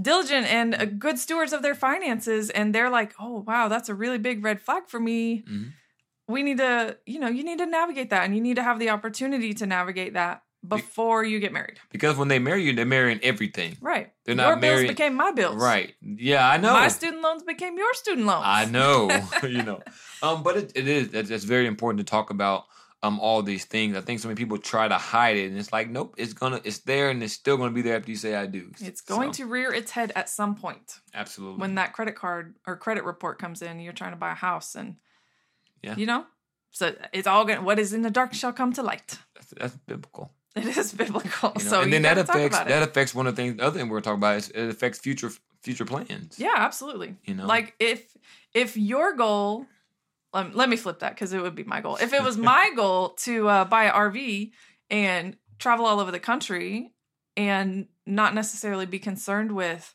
diligent 0.00 0.46
and 0.46 0.74
uh, 0.74 0.84
good 0.84 1.18
stewards 1.18 1.52
of 1.52 1.62
their 1.62 1.74
finances. 1.74 2.50
And 2.50 2.74
they're 2.74 2.90
like, 2.90 3.14
oh, 3.18 3.44
wow, 3.46 3.68
that's 3.68 3.88
a 3.88 3.94
really 3.94 4.18
big 4.18 4.44
red 4.44 4.60
flag 4.60 4.84
for 4.88 5.00
me. 5.00 5.42
Mhm. 5.48 5.72
We 6.28 6.42
need 6.42 6.58
to, 6.58 6.96
you 7.06 7.18
know, 7.20 7.28
you 7.28 7.44
need 7.44 7.58
to 7.58 7.66
navigate 7.66 8.10
that 8.10 8.24
and 8.24 8.34
you 8.34 8.40
need 8.42 8.56
to 8.56 8.62
have 8.62 8.78
the 8.80 8.90
opportunity 8.90 9.52
to 9.54 9.66
navigate 9.66 10.14
that 10.14 10.42
before 10.66 11.22
you 11.22 11.38
get 11.38 11.52
married. 11.52 11.78
because 11.92 12.16
when 12.16 12.26
they 12.26 12.40
marry 12.40 12.64
you 12.64 12.72
they're 12.74 12.84
marrying 12.84 13.20
everything 13.22 13.76
Right. 13.80 14.12
They're 14.24 14.34
not 14.34 14.46
your 14.46 14.56
not 14.56 14.60
bills 14.62 14.82
became 14.88 15.14
my 15.14 15.30
bills. 15.30 15.62
right 15.62 15.94
yeah 16.00 16.48
i 16.50 16.56
know 16.56 16.72
My 16.72 16.88
student 16.88 17.22
loans 17.22 17.44
became 17.44 17.76
your 17.78 17.94
student 17.94 18.26
loans. 18.26 18.42
I 18.44 18.64
know, 18.64 19.08
you 19.44 19.62
know. 19.62 19.80
Um, 20.22 20.42
but 20.42 20.56
it, 20.56 20.72
it 20.74 20.88
is 20.88 21.10
that's, 21.10 21.28
that's 21.28 21.44
very 21.44 21.66
important 21.68 21.98
to 22.04 22.10
talk 22.10 22.30
about 22.30 22.64
um 23.06 23.20
all 23.20 23.42
these 23.42 23.64
things. 23.64 23.96
I 23.96 24.00
think 24.00 24.20
so 24.20 24.28
many 24.28 24.36
people 24.36 24.58
try 24.58 24.88
to 24.88 24.94
hide 24.98 25.36
it, 25.36 25.50
and 25.50 25.58
it's 25.58 25.72
like, 25.72 25.88
nope, 25.90 26.14
it's 26.18 26.32
gonna, 26.32 26.60
it's 26.64 26.78
there, 26.80 27.10
and 27.10 27.22
it's 27.22 27.32
still 27.32 27.56
gonna 27.56 27.70
be 27.70 27.82
there 27.82 27.96
after 27.96 28.10
you 28.10 28.16
say 28.16 28.34
I 28.34 28.46
do. 28.46 28.70
It's 28.80 29.00
going 29.00 29.32
So, 29.32 29.44
to 29.44 29.46
rear 29.50 29.72
its 29.72 29.90
head 29.90 30.12
at 30.16 30.28
some 30.28 30.54
point 30.54 31.00
absolutely 31.14 31.60
when 31.60 31.74
that 31.76 31.92
credit 31.92 32.14
card 32.16 32.54
or 32.66 32.76
credit 32.76 33.04
report 33.04 33.38
comes 33.38 33.62
in. 33.62 33.80
You're 33.80 33.92
trying 33.92 34.12
to 34.12 34.16
buy 34.18 34.32
a 34.32 34.34
house, 34.34 34.74
and 34.74 34.96
Yeah. 35.82 35.96
you 35.96 36.06
know, 36.06 36.26
so 36.70 36.94
it's 37.12 37.26
all 37.26 37.44
going. 37.44 37.64
What 37.64 37.78
is 37.78 37.92
in 37.92 38.02
the 38.02 38.10
dark 38.10 38.34
shall 38.34 38.52
come 38.52 38.72
to 38.74 38.82
light. 38.82 39.18
that's, 39.34 39.50
that's 39.58 39.76
biblical. 39.86 40.32
It 40.56 40.74
is 40.74 40.92
biblical. 40.94 41.52
You 41.58 41.64
know? 41.64 41.70
So 41.70 41.80
and 41.82 41.92
then 41.92 42.02
that 42.02 42.16
affects 42.16 42.58
that 42.58 42.82
affects 42.82 43.14
one 43.14 43.26
of 43.26 43.36
the 43.36 43.42
things. 43.42 43.56
The 43.58 43.64
other 43.64 43.78
thing 43.78 43.90
we're 43.90 44.00
talking 44.00 44.18
about 44.18 44.36
is 44.38 44.48
it 44.48 44.68
affects 44.70 44.98
future 44.98 45.30
future 45.62 45.84
plans. 45.84 46.38
Yeah, 46.38 46.54
absolutely. 46.56 47.16
You 47.26 47.34
know? 47.34 47.46
like 47.46 47.74
if 47.78 48.16
if 48.54 48.74
your 48.76 49.14
goal, 49.14 49.66
um, 50.32 50.52
let 50.54 50.68
me 50.68 50.76
flip 50.76 51.00
that 51.00 51.14
because 51.14 51.32
it 51.32 51.40
would 51.40 51.54
be 51.54 51.64
my 51.64 51.80
goal. 51.80 51.96
If 51.96 52.12
it 52.12 52.22
was 52.22 52.36
my 52.36 52.70
goal 52.76 53.10
to 53.20 53.48
uh, 53.48 53.64
buy 53.64 53.84
an 53.84 53.92
RV 53.92 54.50
and 54.90 55.36
travel 55.58 55.86
all 55.86 56.00
over 56.00 56.10
the 56.10 56.20
country 56.20 56.92
and 57.36 57.86
not 58.06 58.34
necessarily 58.34 58.86
be 58.86 58.98
concerned 58.98 59.52
with, 59.52 59.94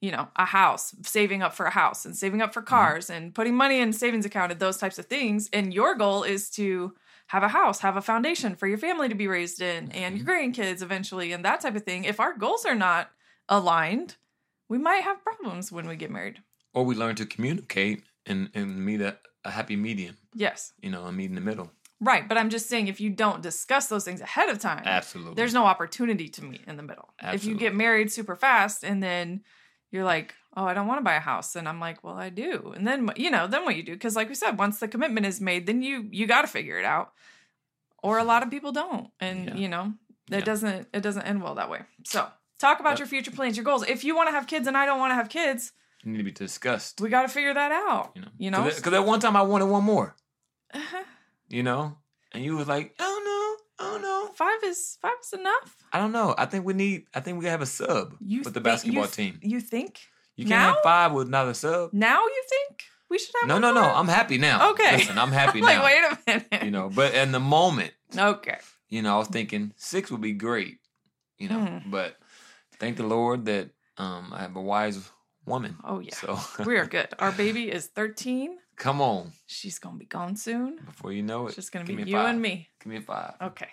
you 0.00 0.10
know, 0.10 0.28
a 0.36 0.44
house, 0.44 0.94
saving 1.02 1.42
up 1.42 1.54
for 1.54 1.66
a 1.66 1.70
house 1.70 2.04
and 2.04 2.16
saving 2.16 2.40
up 2.40 2.54
for 2.54 2.62
cars 2.62 3.10
and 3.10 3.34
putting 3.34 3.54
money 3.54 3.80
in 3.80 3.92
savings 3.92 4.24
account 4.24 4.52
and 4.52 4.60
those 4.60 4.78
types 4.78 4.98
of 4.98 5.06
things, 5.06 5.48
and 5.52 5.74
your 5.74 5.94
goal 5.94 6.22
is 6.22 6.50
to 6.50 6.94
have 7.28 7.42
a 7.42 7.48
house, 7.48 7.80
have 7.80 7.96
a 7.96 8.02
foundation 8.02 8.56
for 8.56 8.66
your 8.66 8.78
family 8.78 9.08
to 9.08 9.14
be 9.14 9.28
raised 9.28 9.60
in 9.60 9.92
and 9.92 10.18
your 10.18 10.26
grandkids 10.26 10.82
eventually 10.82 11.32
and 11.32 11.44
that 11.44 11.60
type 11.60 11.76
of 11.76 11.84
thing. 11.84 12.04
If 12.04 12.18
our 12.18 12.36
goals 12.36 12.64
are 12.64 12.74
not 12.74 13.10
aligned, 13.48 14.16
we 14.68 14.78
might 14.78 15.04
have 15.04 15.22
problems 15.22 15.70
when 15.70 15.86
we 15.86 15.96
get 15.96 16.10
married. 16.10 16.42
Or 16.72 16.84
we 16.84 16.94
learn 16.94 17.14
to 17.16 17.26
communicate 17.26 18.02
and 18.30 18.50
and 18.54 18.84
meet 18.84 19.00
a, 19.00 19.18
a 19.44 19.50
happy 19.50 19.76
medium. 19.76 20.16
Yes. 20.34 20.72
You 20.80 20.90
know, 20.90 21.04
a 21.04 21.12
meet 21.12 21.28
in 21.28 21.34
the 21.34 21.40
middle. 21.40 21.70
Right. 22.00 22.26
But 22.26 22.38
I'm 22.38 22.48
just 22.48 22.66
saying 22.68 22.88
if 22.88 22.98
you 23.00 23.10
don't 23.10 23.42
discuss 23.42 23.88
those 23.88 24.04
things 24.04 24.22
ahead 24.22 24.48
of 24.48 24.58
time, 24.58 24.82
Absolutely. 24.86 25.34
there's 25.34 25.52
no 25.52 25.66
opportunity 25.66 26.28
to 26.30 26.42
meet 26.44 26.62
in 26.66 26.76
the 26.78 26.82
middle. 26.82 27.10
If 27.22 27.44
you 27.44 27.54
get 27.56 27.74
married 27.74 28.10
super 28.10 28.34
fast 28.36 28.82
and 28.84 29.02
then 29.02 29.42
you're 29.90 30.04
like, 30.04 30.34
oh, 30.56 30.64
I 30.64 30.72
don't 30.72 30.86
want 30.86 30.98
to 31.00 31.04
buy 31.04 31.16
a 31.16 31.20
house. 31.20 31.56
And 31.56 31.68
I'm 31.68 31.78
like, 31.80 32.02
well, 32.02 32.14
I 32.16 32.30
do. 32.30 32.72
And 32.74 32.86
then, 32.86 33.10
you 33.16 33.30
know, 33.30 33.46
then 33.46 33.64
what 33.66 33.76
you 33.76 33.82
do? 33.82 33.92
Because 33.92 34.16
like 34.16 34.28
we 34.30 34.34
said, 34.34 34.56
once 34.58 34.78
the 34.80 34.88
commitment 34.88 35.26
is 35.26 35.40
made, 35.42 35.66
then 35.66 35.82
you, 35.82 36.06
you 36.10 36.26
got 36.26 36.42
to 36.42 36.48
figure 36.48 36.78
it 36.78 36.84
out. 36.86 37.12
Or 38.02 38.16
a 38.18 38.24
lot 38.24 38.42
of 38.42 38.50
people 38.50 38.72
don't. 38.72 39.10
And, 39.20 39.46
Yeah. 39.48 39.54
you 39.56 39.68
know, 39.68 39.92
it 40.30 40.36
Yeah. 40.38 40.40
doesn't, 40.44 40.88
it 40.94 41.02
doesn't 41.02 41.22
end 41.22 41.42
well 41.42 41.56
that 41.56 41.68
way. 41.68 41.80
So 42.04 42.26
talk 42.58 42.80
about 42.80 42.90
Yep. 42.92 42.98
your 43.00 43.06
future 43.08 43.30
plans, 43.30 43.56
your 43.58 43.64
goals. 43.64 43.84
If 43.86 44.04
you 44.04 44.16
want 44.16 44.28
to 44.28 44.32
have 44.32 44.46
kids 44.46 44.66
and 44.66 44.76
I 44.76 44.86
don't 44.86 44.98
want 45.00 45.10
to 45.10 45.16
have 45.16 45.28
kids, 45.28 45.72
need 46.04 46.18
to 46.18 46.24
be 46.24 46.32
discussed. 46.32 47.00
we 47.00 47.08
got 47.10 47.22
to 47.22 47.28
figure 47.28 47.52
that 47.54 47.72
out. 47.72 48.12
You 48.14 48.22
know, 48.22 48.28
You 48.38 48.50
know? 48.50 48.64
because 48.64 48.92
at 48.92 49.04
one 49.04 49.20
time 49.20 49.36
I 49.36 49.42
wanted 49.42 49.66
one 49.66 49.84
more. 49.84 50.14
Uh-huh. 50.72 51.02
You 51.48 51.62
know, 51.62 51.98
and 52.32 52.44
you 52.44 52.56
was 52.56 52.68
like, 52.68 52.94
oh 53.00 53.56
no, 53.78 53.86
oh 53.86 53.98
no, 53.98 54.32
Five 54.34 54.60
is, 54.64 54.96
five 55.02 55.16
is 55.22 55.32
enough. 55.38 55.76
I 55.92 55.98
don't 55.98 56.12
know. 56.12 56.34
I 56.38 56.46
think 56.46 56.64
we 56.64 56.72
need. 56.74 57.04
I 57.12 57.20
think 57.20 57.38
we 57.40 57.46
have 57.46 57.60
a 57.60 57.66
sub 57.66 58.14
You 58.20 58.42
with 58.44 58.54
the 58.54 58.60
basketball 58.60 59.02
you 59.02 59.08
th- 59.08 59.16
team. 59.16 59.38
You 59.42 59.60
think? 59.60 60.00
You 60.36 60.46
can't 60.46 60.60
have 60.62 60.76
five 60.84 61.12
with 61.12 61.28
not 61.28 61.48
a 61.48 61.54
sub. 61.54 61.92
Now 61.92 62.20
you 62.22 62.42
think 62.48 62.84
we 63.10 63.18
should 63.18 63.34
have 63.40 63.48
No, 63.48 63.54
one 63.56 63.62
no, 63.62 63.72
no. 63.74 63.82
I'm 63.82 64.06
happy 64.08 64.38
now. 64.38 64.70
Okay. 64.70 64.96
listen, 64.98 65.18
I'm 65.18 65.32
happy 65.42 65.58
I'm 65.58 65.64
like, 65.64 65.78
now. 65.78 65.84
wait 65.84 65.98
a 66.04 66.18
minute. 66.52 66.64
You 66.64 66.70
know, 66.70 66.88
but 66.88 67.12
in 67.14 67.32
the 67.32 67.40
moment, 67.40 67.92
Okay. 68.16 68.58
you 68.88 69.02
know, 69.02 69.16
I 69.16 69.18
was 69.18 69.28
thinking 69.28 69.72
six 69.76 70.10
would 70.12 70.20
be 70.22 70.32
great. 70.32 70.78
You 71.38 71.48
know, 71.48 71.58
Mhm. 71.58 71.90
but 71.90 72.16
thank 72.78 72.96
the 72.96 73.02
Lord 73.06 73.46
that 73.46 73.70
um 73.98 74.32
I 74.32 74.42
have 74.42 74.54
a 74.56 74.62
wise 74.62 75.10
woman. 75.46 75.76
Oh 75.84 76.00
yeah. 76.00 76.14
So 76.14 76.38
we 76.64 76.76
are 76.76 76.86
good. 76.86 77.08
Our 77.18 77.32
baby 77.32 77.70
is 77.70 77.86
13. 77.86 78.56
come 78.76 79.00
on, 79.00 79.32
She's 79.46 79.78
gonna 79.78 79.98
be 79.98 80.06
gone 80.06 80.36
soon. 80.36 80.78
before 80.86 81.12
you 81.12 81.22
know 81.22 81.44
it, 81.44 81.48
It's 81.48 81.56
just 81.56 81.72
gonna 81.72 81.84
be 81.84 81.94
you 81.94 82.16
five. 82.16 82.30
and 82.30 82.40
me. 82.42 82.68
give 82.82 82.90
me 82.92 82.96
a 82.98 83.00
five. 83.02 83.34
Okay. 83.42 83.68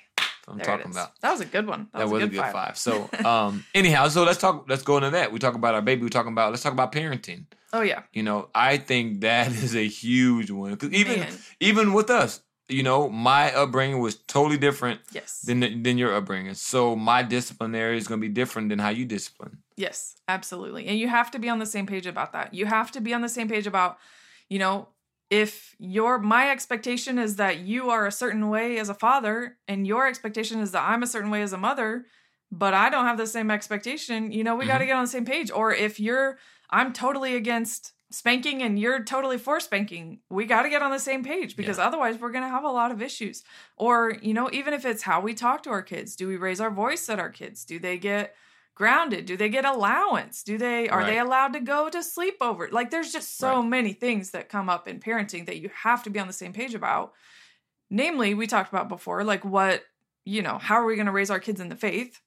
I'm 0.49 0.59
talking 0.59 0.91
about. 0.91 1.11
That 1.19 1.31
was 1.31 1.41
a 1.41 1.45
good 1.45 1.67
one. 1.67 1.89
That, 1.91 1.99
That, 1.99 2.09
was, 2.09 2.23
a 2.23 2.27
good, 2.27 2.39
five. 2.39 2.53
five. 2.53 2.77
So, 2.77 3.09
um, 3.25 3.65
anyhow, 3.75 4.07
so 4.07 4.23
let's 4.23 4.37
talk. 4.39 4.65
Let's 4.69 4.81
go 4.81 4.95
into 4.95 5.09
that. 5.09 5.33
We 5.33 5.39
talk 5.39 5.55
about 5.55 5.75
our 5.75 5.81
baby. 5.81 6.03
We 6.03 6.09
talking 6.09 6.31
about. 6.31 6.51
Let's 6.51 6.63
talk 6.63 6.71
about 6.71 6.93
parenting. 6.93 7.47
Oh 7.73 7.81
yeah. 7.81 8.03
You 8.13 8.23
know, 8.23 8.47
I 8.55 8.77
think 8.77 9.19
that 9.21 9.51
is 9.65 9.75
a 9.75 9.85
huge 9.85 10.49
one 10.49 10.71
because 10.71 10.93
even 10.93 11.19
Man. 11.19 11.33
even 11.59 11.91
with 11.91 12.09
us, 12.09 12.39
you 12.69 12.83
know, 12.83 13.09
my 13.09 13.53
upbringing 13.53 13.99
was 13.99 14.15
totally 14.15 14.57
different 14.57 14.99
Yes. 15.11 15.41
than 15.41 15.59
than 15.83 15.97
your 15.97 16.13
upbringing. 16.13 16.53
So 16.53 16.95
my 16.95 17.23
disciplinary 17.23 17.97
is 17.97 18.07
going 18.07 18.19
to 18.19 18.27
be 18.27 18.33
different 18.33 18.69
than 18.69 18.79
how 18.79 18.89
you 18.89 19.05
discipline. 19.05 19.59
Yes, 19.75 20.15
absolutely. 20.27 20.87
And 20.87 20.99
you 20.99 21.07
have 21.07 21.31
to 21.31 21.39
be 21.39 21.49
on 21.49 21.59
the 21.59 21.65
same 21.65 21.85
page 21.85 22.05
about 22.05 22.33
that. 22.33 22.53
You 22.53 22.65
have 22.65 22.91
to 22.91 23.01
be 23.01 23.13
on 23.13 23.21
the 23.21 23.29
same 23.29 23.47
page 23.47 23.67
about, 23.67 23.97
you 24.49 24.59
know, 24.59 24.89
if 25.29 25.75
your 25.77 26.19
my 26.19 26.49
expectation 26.49 27.19
is 27.19 27.35
that 27.35 27.59
you 27.59 27.89
are 27.89 28.05
a 28.07 28.11
certain 28.11 28.49
way 28.49 28.79
as 28.79 28.89
a 28.89 28.93
father 28.93 29.57
and 29.67 29.85
your 29.85 30.07
expectation 30.07 30.59
is 30.59 30.71
that 30.71 30.87
I'm 30.87 31.03
a 31.03 31.07
certain 31.07 31.29
way 31.29 31.41
as 31.41 31.53
a 31.53 31.57
mother, 31.57 32.05
but 32.51 32.73
I 32.73 32.89
don't 32.89 33.05
have 33.05 33.17
the 33.17 33.27
same 33.27 33.51
expectation, 33.51 34.31
you 34.31 34.43
know, 34.43 34.55
we 34.55 34.65
got 34.65 34.77
to 34.77 34.83
mm-hmm. 34.83 34.89
get 34.89 34.95
on 34.95 35.03
the 35.03 35.09
same 35.09 35.25
page. 35.25 35.51
Or 35.51 35.73
if 35.73 35.99
you're 35.99 36.37
I'm 36.69 36.91
totally 36.91 37.35
against 37.35 37.93
spanking 38.09 38.61
and 38.63 38.79
you're 38.79 39.03
totally 39.03 39.37
for 39.37 39.59
spanking, 39.59 40.19
we 40.29 40.45
got 40.45 40.63
to 40.63 40.69
get 40.69 40.81
on 40.81 40.91
the 40.91 40.99
same 40.99 41.23
page 41.23 41.55
because 41.55 41.77
otherwise 41.77 42.17
we're 42.19 42.31
going 42.31 42.43
to 42.43 42.49
have 42.49 42.63
a 42.63 42.69
lot 42.69 42.91
of 42.91 43.01
issues. 43.01 43.43
Or, 43.75 44.17
you 44.21 44.33
know, 44.33 44.49
even 44.53 44.73
if 44.73 44.85
it's 44.85 45.03
how 45.03 45.19
we 45.19 45.33
talk 45.33 45.63
to 45.63 45.69
our 45.71 45.81
kids, 45.81 46.15
do 46.15 46.27
we 46.27 46.37
raise 46.37 46.61
our 46.61 46.71
voice 46.71 47.09
at 47.09 47.19
our 47.19 47.29
kids? 47.29 47.65
Do 47.65 47.79
they 47.79 47.97
get 47.97 48.33
grounded? 48.75 49.25
Do 49.25 49.35
they 49.35 49.49
get 49.49 49.65
allowance? 49.65 50.43
Do 50.43 50.57
they 50.57 50.87
are 50.87 51.03
they 51.03 51.19
allowed 51.19 51.53
to 51.53 51.59
go 51.59 51.89
to 51.89 51.97
sleepover? 51.97 52.71
Like 52.71 52.91
there's 52.91 53.11
just 53.11 53.37
so 53.37 53.59
Right. 53.59 53.67
many 53.69 53.93
things 53.93 54.31
that 54.31 54.49
come 54.49 54.69
up 54.69 54.87
in 54.87 54.99
parenting 54.99 55.45
that 55.47 55.57
you 55.59 55.69
have 55.83 56.03
to 56.03 56.09
be 56.09 56.19
on 56.19 56.27
the 56.27 56.33
same 56.33 56.53
page 56.53 56.73
about. 56.75 57.13
Namely, 57.89 58.33
we 58.33 58.47
talked 58.47 58.69
about 58.69 58.89
before, 58.89 59.23
like 59.23 59.43
what, 59.45 59.83
you 60.25 60.41
know, 60.41 60.57
how 60.57 60.75
are 60.75 60.85
we 60.85 60.95
going 60.95 61.05
to 61.05 61.11
raise 61.11 61.29
our 61.29 61.39
kids 61.39 61.59
in 61.59 61.69
the 61.69 61.75
faith? 61.75 62.21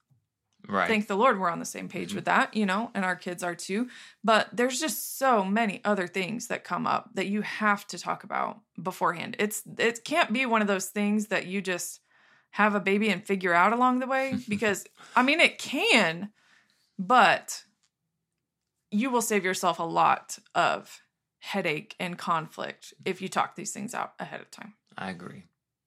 Right. 0.69 0.87
Thank 0.89 1.07
the 1.09 1.17
Lord 1.17 1.39
we're 1.41 1.51
on 1.51 1.59
the 1.59 1.65
same 1.65 1.89
page 1.89 2.13
Mhm. 2.13 2.17
with 2.17 2.25
that, 2.27 2.55
you 2.55 2.65
know, 2.67 2.91
and 2.95 3.05
our 3.05 3.17
kids 3.17 3.43
are 3.43 3.55
too. 3.55 3.89
But 4.23 4.49
there's 4.53 4.79
just 4.81 5.19
so 5.19 5.45
many 5.45 5.81
other 5.85 6.07
things 6.07 6.47
that 6.49 6.65
come 6.65 6.87
up 6.87 7.11
that 7.15 7.27
you 7.27 7.43
have 7.43 7.87
to 7.89 7.99
talk 7.99 8.25
about 8.25 8.61
beforehand. 8.81 9.37
It's 9.39 9.63
it 9.79 10.05
can't 10.05 10.33
be 10.33 10.47
one 10.47 10.63
of 10.63 10.69
those 10.69 10.87
things 10.87 11.27
that 11.29 11.47
you 11.47 11.61
just 11.61 12.01
have 12.53 12.75
a 12.75 12.81
baby 12.81 13.09
and 13.11 13.25
figure 13.25 13.53
out 13.55 13.73
along 13.73 13.99
the 14.01 14.07
way 14.07 14.37
because 14.49 14.87
I 15.17 15.23
mean 15.23 15.41
it 15.41 15.59
can, 15.59 16.33
but 16.99 17.65
you 18.91 19.11
will 19.11 19.23
save 19.23 19.45
yourself 19.45 19.79
a 19.79 19.85
lot 19.85 20.39
of 20.55 21.03
headache 21.39 21.95
and 21.99 22.19
conflict 22.19 22.93
if 23.05 23.23
you 23.23 23.29
talk 23.29 23.55
these 23.55 23.73
things 23.73 23.95
out 23.95 24.15
ahead 24.19 24.41
of 24.41 24.51
time. 24.51 24.75
I 24.99 25.11
agree. 25.11 25.45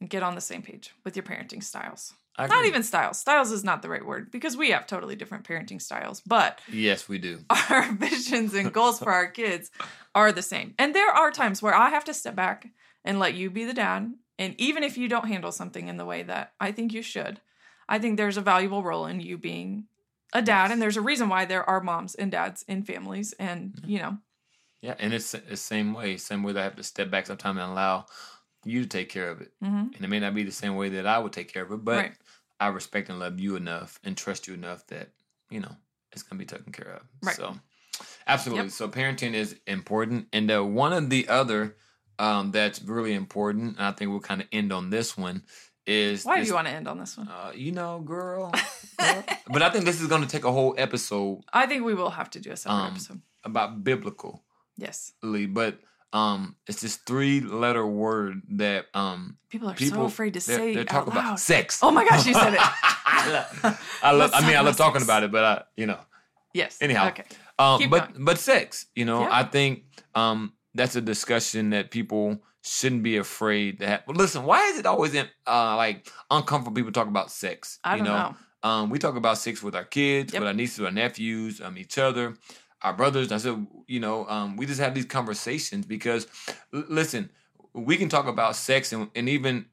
Get 0.08 0.24
on 0.24 0.36
the 0.36 0.42
same 0.42 0.62
page 0.62 0.94
with 1.04 1.16
your 1.16 1.24
parenting 1.24 1.64
styles. 1.64 2.14
Not 2.40 2.66
even 2.66 2.84
styles. 2.84 3.20
Styles 3.20 3.52
is 3.52 3.64
not 3.64 3.82
the 3.82 3.90
right 3.90 4.06
word 4.06 4.32
because 4.32 4.58
we 4.58 4.72
have 4.72 4.88
totally 4.88 5.16
different 5.16 5.46
parenting 5.46 5.82
styles, 5.82 6.22
but 6.22 6.62
Yes, 6.68 7.08
we 7.08 7.20
do. 7.20 7.40
our 7.70 7.92
visions 7.94 8.54
and 8.54 8.74
goals 8.74 9.00
for 9.00 9.12
our 9.12 9.28
kids 9.28 9.72
are 10.16 10.32
the 10.32 10.42
same. 10.42 10.74
And 10.80 10.96
there 10.96 11.10
are 11.12 11.32
times 11.32 11.62
where 11.62 11.76
I 11.76 11.90
have 11.90 12.06
to 12.06 12.14
step 12.14 12.36
back 12.36 12.68
and 13.06 13.20
let 13.20 13.36
you 13.36 13.50
be 13.50 13.66
the 13.66 13.74
dad. 13.74 14.14
And 14.40 14.56
even 14.60 14.84
if 14.84 14.98
you 14.98 15.08
don't 15.08 15.28
handle 15.28 15.52
something 15.52 15.88
in 15.88 15.98
the 15.98 16.06
way 16.06 16.24
that 16.24 16.54
I 16.60 16.72
think 16.72 16.94
you 16.94 17.02
should, 17.02 17.40
I 17.88 18.00
think 18.00 18.18
there's 18.18 18.38
a 18.38 18.42
valuable 18.42 18.84
role 18.84 19.06
in 19.06 19.20
you 19.20 19.38
being 19.38 19.88
a 20.34 20.42
dad. 20.42 20.72
And 20.72 20.82
there's 20.82 20.98
a 20.98 21.02
reason 21.02 21.30
why 21.30 21.46
there 21.46 21.68
are 21.70 21.82
moms 21.82 22.16
and 22.16 22.32
dads 22.32 22.64
in 22.68 22.84
families. 22.84 23.34
And, 23.34 23.76
you 23.86 24.00
know, 24.00 24.18
Yeah, 24.82 24.96
and 25.00 25.14
it's 25.14 25.32
the 25.32 25.56
same 25.58 25.94
way. 25.94 26.18
Same 26.18 26.44
way 26.44 26.54
that 26.54 26.60
I 26.60 26.64
have 26.64 26.76
to 26.76 26.84
step 26.84 27.10
back 27.10 27.28
sometimes 27.28 27.60
and 27.60 27.72
allow 27.72 28.06
you 28.66 28.82
to 28.84 28.88
take 28.88 29.10
care 29.10 29.30
of 29.30 29.42
it. 29.42 29.54
mhm. 29.64 29.96
And 29.96 30.04
it 30.04 30.08
may 30.10 30.20
not 30.20 30.36
be 30.36 30.44
the 30.44 30.52
same 30.52 30.76
way 30.76 30.90
that 30.90 31.06
I 31.08 31.20
would 31.20 31.34
take 31.34 31.52
care 31.54 31.64
of 31.64 31.72
it, 31.72 31.84
but 31.86 31.98
Right. 31.98 32.18
I 32.64 32.68
respect 32.68 33.10
and 33.10 33.20
love 33.20 33.42
you 33.42 33.58
enough 33.58 34.00
and 34.06 34.16
trust 34.16 34.48
you 34.48 34.54
enough 34.54 34.88
that, 34.88 35.10
you 35.50 35.60
know, 35.60 35.76
it's 36.14 36.24
going 36.24 36.40
to 36.40 36.46
be 36.46 36.58
taken 36.58 36.72
care 36.72 36.94
of. 36.94 37.02
Right. 37.22 37.36
So, 37.36 37.56
absolutely. 38.26 38.66
Yep. 38.66 38.72
So, 38.72 38.88
parenting 38.88 39.34
is 39.34 39.58
important. 39.68 40.28
And 40.32 40.50
uh, 40.50 40.64
one 40.64 40.94
of 40.94 41.10
the 41.10 41.28
other 41.28 41.76
um, 42.18 42.52
that's 42.52 42.82
really 42.82 43.14
important, 43.14 43.76
and 43.78 43.86
I 43.86 43.92
think 43.92 44.12
we'll 44.12 44.22
kind 44.22 44.40
of 44.40 44.48
end 44.54 44.72
on 44.72 44.90
this 44.90 45.18
one, 45.18 45.44
is 45.86 46.24
why 46.24 46.40
do 46.40 46.48
you 46.48 46.54
want 46.54 46.68
to 46.68 46.74
end 46.74 46.88
on 46.88 46.98
this 46.98 47.18
one? 47.18 47.28
uh, 47.28 47.52
you 47.54 47.74
know, 47.74 48.00
girl. 48.00 48.54
girl. 48.98 49.24
but 49.50 49.62
I 49.62 49.70
think 49.70 49.84
this 49.84 50.00
is 50.00 50.08
going 50.08 50.22
to 50.22 50.28
take 50.28 50.46
a 50.46 50.52
whole 50.52 50.74
episode 50.78 51.42
I 51.52 51.66
think 51.66 51.84
we 51.84 51.94
will 51.94 52.12
have 52.12 52.30
to 52.30 52.40
do 52.40 52.52
a 52.52 52.56
separate 52.56 52.78
um, 52.78 52.92
episode. 52.92 53.22
about 53.44 53.84
biblical. 53.84 54.42
Yes. 54.78 55.12
but 55.22 55.80
um, 56.14 56.56
it's 56.68 56.80
this 56.82 56.96
three 56.98 57.42
letter 57.42 57.86
word 57.86 58.42
that 58.52 58.86
um 58.94 59.38
People 59.50 59.70
are 59.70 59.78
so 59.78 60.04
afraid 60.06 60.34
to 60.36 60.40
they're, 60.46 60.58
say 60.58 60.76
they're 60.76 60.86
talking 60.86 61.12
about 61.12 61.40
sex. 61.40 61.80
Oh 61.82 61.92
my 61.92 62.06
gosh, 62.08 62.26
you 62.26 62.34
said 62.34 62.54
it. 62.54 62.60
I 62.62 63.32
love, 63.32 64.00
I, 64.04 64.12
love, 64.12 64.32
Let's 64.32 64.44
I 64.44 64.48
mean, 64.48 64.58
I 64.58 64.62
love 64.62 64.78
talking 64.78 65.00
sex. 65.00 65.06
about 65.06 65.24
it, 65.24 65.32
but 65.32 65.44
I, 65.44 65.64
you 65.76 65.86
know, 65.88 66.00
Yes. 66.54 66.78
Anyhow. 66.82 67.08
Okay. 67.08 67.24
um, 67.58 67.90
but 67.90 68.14
going. 68.14 68.26
but 68.26 68.38
sex, 68.38 68.86
you 68.96 69.06
know, 69.06 69.22
Yeah. 69.22 69.30
I 69.32 69.44
think 69.44 69.84
um 70.16 70.54
that's 70.76 70.96
a 70.96 71.02
discussion 71.02 71.72
that 71.72 71.90
people 71.92 72.38
shouldn't 72.64 73.04
be 73.04 73.18
afraid 73.18 73.80
to 73.80 73.88
have. 73.88 74.04
But 74.08 74.18
listen, 74.18 74.44
why 74.44 74.62
is 74.70 74.80
it 74.80 74.86
always 74.86 75.14
in, 75.16 75.28
uh 75.48 75.76
like 75.78 76.08
uncomfortable 76.30 76.76
people 76.76 76.92
talk 76.92 77.08
about 77.08 77.32
sex? 77.32 77.80
I 77.84 77.96
you 77.98 78.04
don't 78.04 78.14
know. 78.14 78.36
Um, 78.64 78.90
we 78.90 78.98
talk 78.98 79.18
about 79.18 79.38
sex 79.40 79.62
with 79.62 79.76
our 79.76 79.84
kids, 79.84 80.32
Yep. 80.32 80.40
with 80.42 80.48
our 80.48 80.54
nieces, 80.54 80.86
our 80.86 80.92
nephews, 80.92 81.60
um, 81.60 81.78
each 81.78 81.98
other, 81.98 82.36
our 82.84 82.94
brothers. 82.94 83.32
I 83.32 83.38
said, 83.38 83.66
you 83.88 84.00
know, 84.00 84.28
um, 84.28 84.58
we 84.58 84.66
just 84.66 84.80
have 84.80 84.94
these 84.94 85.06
conversations 85.06 85.86
because, 85.86 86.28
l- 86.74 86.84
listen, 86.90 87.30
we 87.74 87.98
can 87.98 88.10
talk 88.10 88.28
about 88.28 88.56
sex 88.56 88.92
and, 88.94 89.10
and 89.16 89.30
even 89.30 89.66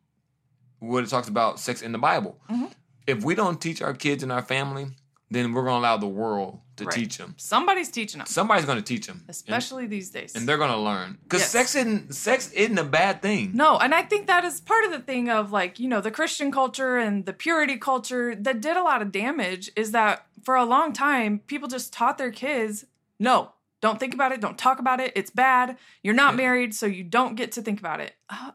what 0.78 1.04
it 1.04 1.08
talks 1.10 1.28
about 1.28 1.60
sex 1.60 1.82
in 1.82 1.92
the 1.92 1.98
Bible. 1.98 2.38
Mhm. 2.50 2.70
If 3.06 3.24
we 3.24 3.34
don't 3.34 3.60
teach 3.60 3.82
our 3.82 3.92
kids 3.94 4.22
and 4.22 4.30
our 4.32 4.42
family, 4.42 4.86
then 5.30 5.52
we're 5.52 5.64
gonna 5.64 5.78
allow 5.78 5.96
the 5.96 6.08
world 6.08 6.60
to 6.76 6.84
Right. 6.84 6.94
teach 6.94 7.18
them. 7.18 7.34
Somebody's 7.36 7.88
teaching 7.90 8.18
them. 8.18 8.26
Somebody's 8.26 8.64
gonna 8.64 8.80
teach 8.82 9.06
them, 9.06 9.24
especially 9.28 9.86
these 9.86 10.10
days. 10.10 10.34
and, 10.34 10.48
they're 10.48 10.56
gonna 10.58 10.80
learn 10.80 11.18
because 11.22 11.40
Yes. 11.42 11.50
sex 11.50 11.74
isn't 11.76 12.14
sex 12.14 12.50
isn't 12.52 12.78
a 12.78 12.84
bad 12.84 13.20
thing. 13.22 13.50
No, 13.54 13.76
and 13.78 13.94
I 13.94 14.02
think 14.02 14.26
that 14.28 14.44
is 14.44 14.60
part 14.60 14.84
of 14.84 14.90
the 14.92 14.98
thing 15.00 15.28
of 15.28 15.52
like, 15.52 15.78
you 15.78 15.88
know, 15.88 16.00
the 16.00 16.10
Christian 16.10 16.50
culture 16.50 16.96
and 16.96 17.26
the 17.26 17.32
purity 17.32 17.76
culture 17.76 18.34
that 18.34 18.60
did 18.60 18.76
a 18.76 18.82
lot 18.82 19.02
of 19.02 19.12
damage 19.12 19.70
is 19.76 19.92
that 19.92 20.26
for 20.42 20.56
a 20.56 20.64
long 20.64 20.92
time, 20.92 21.40
people 21.46 21.68
just 21.68 21.92
taught 21.92 22.16
their 22.18 22.32
kids, 22.32 22.86
no, 23.20 23.52
don't 23.80 24.00
think 24.00 24.14
about 24.14 24.33
it, 24.33 24.40
don't 24.40 24.59
talk 24.59 24.78
about 24.80 24.98
it, 25.00 25.12
it's 25.14 25.30
bad. 25.30 25.76
You're 26.02 26.14
not 26.14 26.33
Yeah. 26.33 26.38
married, 26.38 26.74
so 26.74 26.87
you 26.87 27.04
don't 27.04 27.37
get 27.37 27.52
to 27.52 27.62
think 27.62 27.78
about 27.78 28.00
it. 28.00 28.14
Uh, 28.28 28.50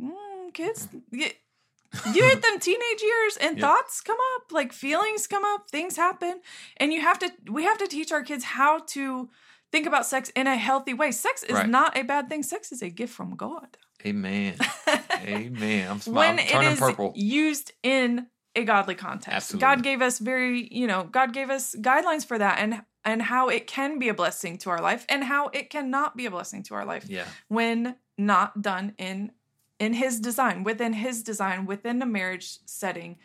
mm, 0.00 0.52
kids, 0.52 0.88
you, 1.12 1.28
you 2.14 2.24
hit 2.24 2.42
them 2.42 2.58
teenage 2.58 3.02
years 3.02 3.36
and 3.40 3.56
Yeah. 3.58 3.66
thoughts 3.68 4.00
come 4.00 4.18
up, 4.36 4.50
like 4.52 4.72
feelings 4.72 5.26
come 5.26 5.44
up, 5.44 5.70
things 5.70 5.96
happen, 5.96 6.40
and 6.78 6.92
you 6.92 7.00
have 7.00 7.18
to 7.20 7.30
we 7.50 7.62
have 7.64 7.78
to 7.78 7.86
teach 7.86 8.10
our 8.12 8.22
kids 8.22 8.44
how 8.44 8.80
to 8.80 9.30
think 9.72 9.86
about 9.86 10.04
sex 10.06 10.30
in 10.34 10.46
a 10.46 10.56
healthy 10.56 10.94
way. 10.94 11.10
Sex 11.12 11.42
is 11.42 11.54
Right. 11.54 11.68
not 11.68 11.96
a 11.96 12.02
bad 12.02 12.28
thing. 12.28 12.42
Sex 12.42 12.72
is 12.72 12.82
a 12.82 12.90
gift 12.90 13.14
from 13.14 13.36
God 13.36 13.76
Amen. 14.06 14.54
Amen. 15.16 15.88
I'm 15.90 15.96
when 15.96 16.00
smiling. 16.00 16.38
it 16.38 16.48
Turning 16.48 16.72
is 16.72 16.78
purple. 16.78 17.12
used 17.16 17.72
in 17.82 18.26
a 18.54 18.64
godly 18.64 18.94
context. 18.94 19.34
Absolutely. 19.36 19.66
God 19.66 19.82
gave 19.82 20.02
us 20.02 20.18
very, 20.18 20.68
you 20.72 20.86
know, 20.86 21.04
God 21.04 21.32
gave 21.32 21.50
us 21.50 21.74
guidelines 21.74 22.24
for 22.24 22.38
that 22.38 22.58
and 22.60 22.82
and 23.08 23.22
how 23.22 23.48
it 23.48 23.66
can 23.66 23.98
be 23.98 24.08
a 24.10 24.14
blessing 24.14 24.58
to 24.58 24.68
our 24.70 24.80
life 24.82 25.06
and 25.08 25.24
how 25.24 25.48
it 25.48 25.70
cannot 25.70 26.14
be 26.16 26.26
a 26.26 26.30
blessing 26.30 26.62
to 26.64 26.74
our 26.74 26.84
life 26.84 27.04
Yeah. 27.08 27.24
when 27.48 27.96
not 28.18 28.60
done 28.62 28.94
in 28.98 29.32
in 29.80 29.94
his 29.94 30.18
design, 30.20 30.64
within 30.64 30.92
his 30.92 31.22
design, 31.22 31.64
within 31.64 32.02
a 32.02 32.06
marriage 32.06 32.58
setting. 32.66 33.16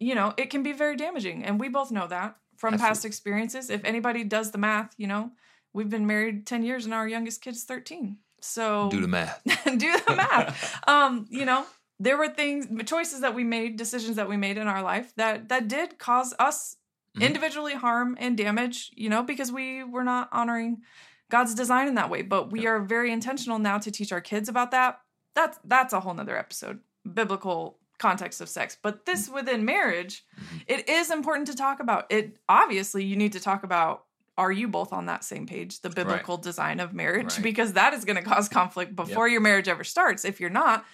You 0.00 0.14
know, 0.16 0.34
it 0.36 0.50
can 0.50 0.62
be 0.64 0.72
very 0.72 0.96
damaging 0.96 1.44
and 1.44 1.60
we 1.60 1.68
both 1.68 1.90
know 1.92 2.06
that 2.08 2.36
from 2.56 2.76
past 2.78 3.04
experiences. 3.04 3.70
If 3.70 3.84
anybody 3.84 4.24
does 4.24 4.50
the 4.50 4.58
math, 4.58 4.92
you 4.98 5.06
know, 5.06 5.30
we've 5.72 5.88
been 5.88 6.06
married 6.06 6.46
10 6.46 6.62
years 6.64 6.84
and 6.84 6.92
our 6.94 7.06
youngest 7.08 7.40
kid's 7.42 7.62
13. 7.64 8.18
So 8.40 8.88
Do 8.90 9.00
the 9.00 9.08
math. 9.08 9.40
do 9.64 9.90
the 10.06 10.14
math. 10.16 10.80
um, 10.88 11.26
you 11.30 11.44
know, 11.44 11.64
there 12.00 12.18
were 12.18 12.28
things, 12.28 12.66
choices 12.86 13.20
that 13.20 13.34
we 13.34 13.44
made, 13.44 13.76
decisions 13.76 14.16
that 14.16 14.28
we 14.28 14.36
made 14.36 14.58
in 14.58 14.66
our 14.66 14.82
life 14.82 15.12
that 15.16 15.48
that 15.48 15.68
did 15.68 15.98
cause 15.98 16.34
us 16.40 16.76
Mhm. 17.16 17.22
individually 17.26 17.74
harm 17.74 18.16
and 18.18 18.36
damage. 18.36 18.90
You 18.94 19.08
know, 19.08 19.22
because 19.22 19.52
we 19.52 19.84
were 19.84 20.04
not 20.04 20.28
honoring 20.32 20.82
God's 21.30 21.54
design 21.54 21.88
in 21.88 21.94
that 21.94 22.10
way. 22.10 22.22
But 22.22 22.50
we 22.52 22.66
are 22.66 22.80
very 22.80 23.10
intentional 23.12 23.58
now 23.58 23.78
to 23.78 23.90
teach 23.90 24.12
our 24.12 24.20
kids 24.20 24.48
about 24.48 24.70
that. 24.72 25.00
That's 25.34 25.58
that's 25.64 25.92
a 25.92 26.00
whole 26.00 26.14
nother 26.14 26.36
episode. 26.36 26.80
Biblical 27.12 27.78
context 27.98 28.40
of 28.40 28.48
sex. 28.48 28.76
But 28.82 29.04
this 29.06 29.28
within 29.28 29.64
marriage, 29.64 30.24
Mhm. 30.36 30.62
it 30.66 30.88
is 30.88 31.10
important 31.10 31.46
to 31.46 31.54
talk 31.54 31.80
about. 31.80 32.06
It 32.10 32.38
obviously 32.48 33.04
you 33.04 33.16
need 33.16 33.32
to 33.32 33.40
talk 33.40 33.62
about 33.62 34.04
are 34.36 34.50
you 34.50 34.66
both 34.66 34.92
on 34.92 35.06
that 35.06 35.22
same 35.22 35.46
page, 35.46 35.80
the 35.82 35.90
biblical 35.90 36.36
design 36.36 36.80
of 36.80 36.92
marriage? 36.92 37.34
Right. 37.34 37.42
Because 37.44 37.74
that 37.74 37.94
is 37.94 38.04
going 38.04 38.16
to 38.16 38.22
cause 38.28 38.48
conflict 38.48 38.96
before 38.96 39.28
your 39.28 39.40
marriage 39.40 39.68
ever 39.68 39.84
starts 39.84 40.24
if 40.24 40.40
you're 40.40 40.50
not. 40.50 40.84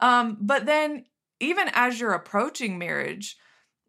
Um, 0.00 0.36
but 0.38 0.66
then, 0.66 1.06
even 1.40 1.70
as 1.72 1.98
you're 1.98 2.12
approaching 2.12 2.78
marriage, 2.78 3.38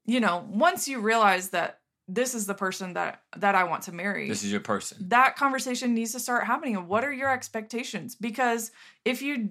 you 0.06 0.22
know, 0.22 0.46
once 0.48 0.88
you 0.88 1.02
realize 1.02 1.50
that 1.50 1.81
this 2.14 2.36
is 2.36 2.46
the 2.46 2.54
person 2.54 2.94
that 2.94 3.22
that 3.38 3.56
I 3.56 3.64
want 3.64 3.84
to 3.84 3.92
marry, 3.92 4.28
This 4.28 4.44
is 4.44 4.52
your 4.52 4.62
person. 4.62 4.98
that 5.10 5.36
conversation 5.36 5.94
needs 5.94 6.12
to 6.12 6.20
start 6.20 6.46
happening. 6.46 6.76
And 6.76 6.88
what 6.88 7.04
are 7.04 7.14
your 7.14 7.32
expectations? 7.32 8.16
Because 8.16 8.72
if 9.06 9.22
you 9.22 9.50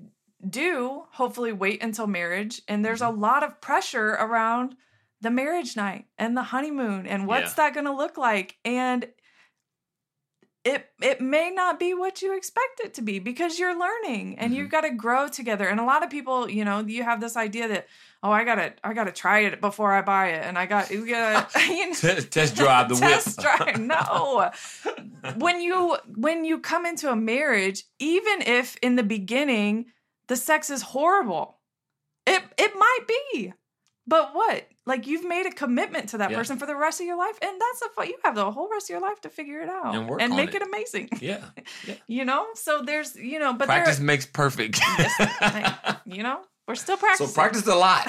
do, 0.49 1.05
hopefully 1.13 1.53
wait 1.53 1.83
until 1.83 2.07
marriage, 2.07 2.63
and 2.69 2.85
there's 2.85 3.01
Mm-hmm. 3.01 3.17
a 3.19 3.21
lot 3.21 3.43
of 3.43 3.61
pressure 3.61 4.11
around 4.11 4.75
the 5.23 5.31
marriage 5.31 5.77
night 5.77 6.07
and 6.19 6.37
the 6.37 6.43
honeymoon 6.45 7.07
and 7.07 7.27
what's 7.27 7.51
Yeah. 7.53 7.57
that 7.69 7.75
going 7.75 7.87
to 7.87 7.93
look 7.95 8.17
like 8.17 8.57
and 8.65 9.07
it 10.65 10.91
it 11.01 11.21
may 11.23 11.51
not 11.51 11.79
be 11.81 11.95
what 11.95 12.21
you 12.21 12.37
expect 12.37 12.81
it 12.85 12.93
to 12.95 13.03
be 13.03 13.19
because 13.19 13.59
you're 13.59 13.79
learning 13.79 14.39
and 14.39 14.53
Mhm. 14.53 14.57
you've 14.57 14.69
got 14.71 14.83
to 14.83 14.91
grow 14.91 15.27
together 15.29 15.67
and 15.67 15.81
a 15.81 15.85
lot 15.85 16.03
of 16.05 16.11
people 16.11 16.51
you 16.51 16.65
know 16.67 16.81
you 16.81 17.03
have 17.03 17.19
this 17.21 17.35
idea 17.37 17.67
that 17.69 17.87
oh 18.23 18.31
i 18.31 18.45
gotta 18.45 18.75
i 18.85 18.93
gotta 18.93 19.11
try 19.13 19.39
it 19.41 19.63
before 19.63 19.93
i 19.95 20.03
buy 20.03 20.29
it 20.29 20.45
and 20.45 20.59
i 20.59 20.67
got 20.67 20.91
you 20.91 21.07
gotta 21.09 21.47
you 21.67 21.87
know, 21.89 21.95
Test, 21.95 22.31
test 22.31 22.57
drive 22.57 22.91
the 22.91 22.95
whip. 22.97 23.05
test 23.05 23.41
drive. 23.41 23.79
No. 23.81 24.51
when 25.37 25.61
you 25.63 25.97
when 26.17 26.45
you 26.45 26.59
come 26.61 26.85
into 26.85 27.11
a 27.11 27.17
marriage, 27.17 27.85
even 27.99 28.43
if 28.43 28.77
in 28.83 28.97
the 28.97 29.03
beginning 29.03 29.87
the 30.29 30.37
sex 30.37 30.69
is 30.69 30.83
horrible, 30.83 31.59
it 32.27 32.43
it 32.59 32.73
might 32.77 33.05
be. 33.09 33.53
But 34.11 34.35
what? 34.35 34.67
Like 34.87 35.07
you've 35.07 35.25
made 35.25 35.47
a 35.47 35.51
commitment 35.51 36.09
to 36.11 36.19
that 36.19 36.31
Yeah. 36.31 36.37
person 36.39 36.59
for 36.59 36.67
the 36.67 36.75
rest 36.77 37.01
of 37.01 37.07
your 37.07 37.17
life, 37.17 37.39
and 37.41 37.53
that's 37.61 37.83
a 37.83 37.89
fu- 37.95 38.09
you 38.09 38.17
have 38.25 38.35
the 38.35 38.51
whole 38.51 38.69
rest 38.71 38.87
of 38.91 38.95
your 38.95 39.01
life 39.09 39.21
to 39.23 39.29
figure 39.29 39.61
it 39.63 39.69
out 39.69 39.95
And 39.95 40.09
work 40.09 40.21
on 40.23 40.35
make 40.37 40.51
it. 40.55 40.63
it. 40.63 40.69
amazing. 40.69 41.09
yeah. 41.21 41.45
You 42.09 42.25
know, 42.25 42.47
so 42.55 42.83
there's 42.83 43.15
you 43.17 43.39
know, 43.39 43.53
but 43.55 43.67
Practice 43.67 43.97
there, 43.99 44.07
makes 44.07 44.27
perfect. 44.27 44.81
You 46.07 46.23
know, 46.25 46.41
We're 46.67 46.75
still 46.75 46.97
practicing. 46.97 47.29
So 47.29 47.35
practice 47.35 47.67
a 47.67 47.75
lot. 47.75 48.07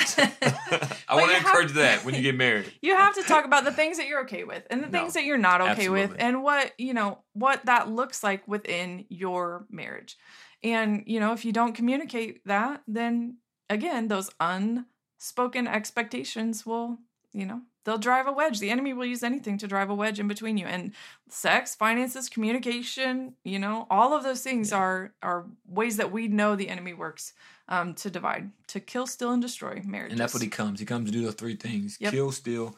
I 1.10 1.16
want 1.16 1.30
to 1.32 1.38
have- 1.38 1.46
encourage 1.46 1.74
that 1.74 2.04
when 2.06 2.16
you 2.16 2.22
get 2.22 2.36
married. 2.36 2.72
you 2.82 2.96
have 2.96 3.14
to 3.16 3.24
talk 3.24 3.46
about 3.46 3.64
the 3.64 3.72
things 3.72 3.98
that 3.98 4.08
you're 4.08 4.22
okay 4.22 4.44
with 4.44 4.64
and 4.72 4.82
the 4.84 4.88
No, 4.88 4.92
things 5.00 5.14
that 5.14 5.24
you're 5.26 5.38
not 5.52 5.62
okay 5.62 5.90
with 5.90 6.16
and 6.18 6.42
what 6.44 6.72
you 6.80 6.94
know 6.94 7.20
what 7.34 7.66
that 7.66 7.90
looks 7.90 8.24
like 8.24 8.48
within 8.48 9.06
your 9.10 9.66
marriage 9.70 10.18
and 10.64 11.04
you 11.06 11.20
know 11.20 11.34
if 11.34 11.44
you 11.46 11.52
don't 11.52 11.74
communicate 11.74 12.42
that 12.46 12.82
then 12.88 13.38
again 13.70 14.08
those 14.08 14.30
unspoken 15.22 15.68
expectations 15.68 16.66
will 16.66 16.98
you 17.32 17.46
know 17.46 17.62
they'll 17.84 18.00
drive 18.00 18.26
a 18.28 18.32
wedge 18.32 18.60
the 18.60 18.72
enemy 18.72 18.92
will 18.92 19.06
use 19.06 19.22
anything 19.24 19.56
to 19.56 19.68
drive 19.68 19.90
a 19.90 19.94
wedge 19.94 20.20
in 20.20 20.28
between 20.28 20.58
you 20.58 20.66
and 20.66 20.94
sex 21.30 21.76
finances 21.76 22.28
communication 22.28 23.34
you 23.44 23.60
know 23.60 23.86
all 23.92 24.14
of 24.14 24.24
those 24.24 24.42
things 24.42 24.72
Yeah. 24.72 24.78
are 24.80 25.14
are 25.22 25.46
ways 25.68 25.98
that 25.98 26.12
we 26.12 26.28
know 26.28 26.56
the 26.56 26.70
enemy 26.70 26.94
works 26.94 27.34
um, 27.70 27.94
to 27.96 28.10
divide 28.10 28.50
to 28.68 28.80
kill 28.80 29.06
steal 29.08 29.32
and 29.32 29.42
destroy 29.42 29.82
marriage. 29.86 30.12
And 30.12 30.20
that's 30.20 30.34
what 30.34 30.44
he 30.44 30.50
comes. 30.50 30.80
He 30.80 30.86
comes 30.86 31.10
to 31.10 31.18
do 31.18 31.24
those 31.24 31.36
three 31.36 31.56
things: 31.56 31.98
Yep. 32.02 32.12
kill, 32.12 32.32
steal, 32.34 32.76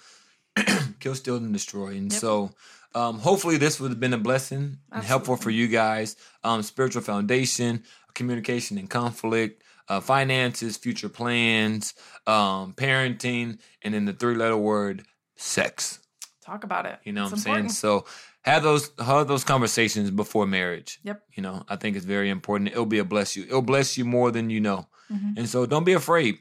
kill, 1.00 1.16
steal, 1.16 1.38
and 1.38 1.52
destroy. 1.52 1.96
And 1.98 2.12
Yep. 2.12 2.22
so, 2.22 2.52
um, 2.94 3.18
hopefully, 3.18 3.58
this 3.58 3.80
would 3.80 3.90
have 3.90 4.00
been 4.00 4.14
a 4.14 4.20
blessing 4.20 4.78
and 4.92 5.04
helpful 5.04 5.36
for 5.36 5.50
you 5.50 5.68
guys. 5.68 6.16
Um, 6.44 6.62
spiritual 6.62 7.02
foundation, 7.02 7.84
communication 8.14 8.78
and 8.78 8.88
conflict, 8.88 9.63
uh, 9.90 10.00
finances, 10.00 10.78
future 10.78 11.10
plans, 11.10 11.94
um, 12.28 12.74
parenting, 12.74 13.60
and 13.82 13.94
then 13.94 14.06
the 14.06 14.14
three-letter 14.14 14.58
word 14.58 15.04
sex. 15.36 16.00
talk 16.46 16.64
about 16.64 16.86
it 16.86 17.00
You 17.04 17.14
know 17.14 17.24
It's 17.24 17.32
what 17.32 17.48
I'm 17.48 17.56
saying? 17.56 17.70
So 17.70 18.06
have 18.44 18.64
those 18.64 18.92
have 19.00 19.28
those 19.28 19.44
conversations 19.44 20.12
before 20.12 20.46
marriage. 20.46 21.00
Yep. 21.04 21.24
You 21.34 21.44
know, 21.44 21.64
I 21.70 21.76
think 21.78 21.96
it's 21.96 22.06
very 22.06 22.30
important. 22.30 22.72
It'll 22.72 22.86
be 22.86 23.00
a 23.00 23.06
bless 23.06 23.36
you. 23.36 23.44
It'll 23.44 23.62
bless 23.62 23.98
you 23.98 24.06
more 24.06 24.32
than 24.32 24.50
you 24.50 24.60
know. 24.60 24.88
Mhm. 25.12 25.38
And 25.38 25.50
so 25.50 25.66
don't 25.66 25.86
be 25.86 25.94
afraid. 25.94 26.40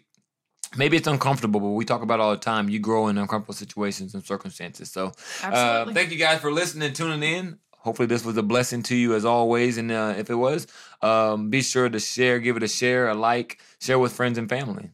Maybe 0.77 0.97
it's 0.97 1.07
uncomfortable, 1.07 1.61
but 1.61 1.69
we 1.69 1.85
talk 1.85 2.03
about 2.03 2.19
it 2.19 2.23
all 2.23 2.31
the 2.31 2.39
time. 2.39 2.69
You 2.71 2.79
grow 2.79 3.09
in 3.09 3.19
uncomfortable 3.19 3.55
situations 3.55 4.15
and 4.15 4.25
circumstances. 4.25 4.91
So 4.91 5.13
uh, 5.45 5.93
thank 5.93 6.11
you 6.11 6.19
guys 6.19 6.41
for 6.41 6.51
listening 6.51 6.87
and 6.89 6.97
tuning 6.97 7.23
in. 7.23 7.59
Hopefully 7.83 8.07
this 8.07 8.25
was 8.25 8.37
a 8.37 8.43
blessing 8.45 8.83
to 8.85 8.95
you 8.95 9.15
as 9.15 9.25
always. 9.25 9.77
And 9.77 9.91
uh, 9.91 10.15
if 10.17 10.31
it 10.31 10.37
was, 10.37 10.69
um, 11.03 11.51
be 11.51 11.63
sure 11.63 11.89
to 11.89 11.99
share, 11.99 12.39
give 12.39 12.57
it 12.57 12.63
a 12.63 12.69
share, 12.69 13.09
a 13.09 13.15
like, 13.15 13.59
share 13.81 13.99
with 13.99 14.13
friends 14.13 14.39
and 14.39 14.49
family. 14.49 14.91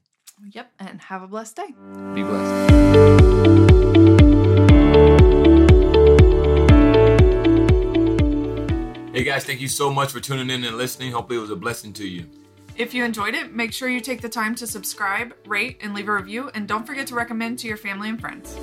Yep. 0.50 0.72
And 0.78 1.00
have 1.02 1.22
a 1.22 1.26
blessed 1.26 1.56
day. 1.56 1.74
Be 2.14 2.22
blessed. 2.22 2.72
Hey 9.12 9.24
guys, 9.24 9.44
thank 9.44 9.60
you 9.60 9.68
so 9.68 9.92
much 9.92 10.12
for 10.12 10.20
tuning 10.20 10.48
in 10.48 10.64
and 10.64 10.78
listening. 10.78 11.12
Hopefully 11.12 11.38
it 11.38 11.42
was 11.42 11.50
a 11.50 11.56
blessing 11.56 11.92
to 11.94 12.06
you. 12.06 12.24
If 12.76 12.94
you 12.94 13.04
enjoyed 13.04 13.34
it, 13.34 13.52
make 13.52 13.72
sure 13.72 13.88
you 13.88 14.00
take 14.00 14.22
the 14.22 14.28
time 14.28 14.54
to 14.54 14.66
subscribe, 14.66 15.34
rate, 15.44 15.78
and 15.82 15.92
leave 15.92 16.08
a 16.08 16.14
review. 16.14 16.50
And 16.54 16.66
don't 16.66 16.86
forget 16.86 17.08
to 17.08 17.16
recommend 17.16 17.58
to 17.58 17.68
your 17.68 17.76
family 17.76 18.08
and 18.08 18.18
friends. 18.18 18.56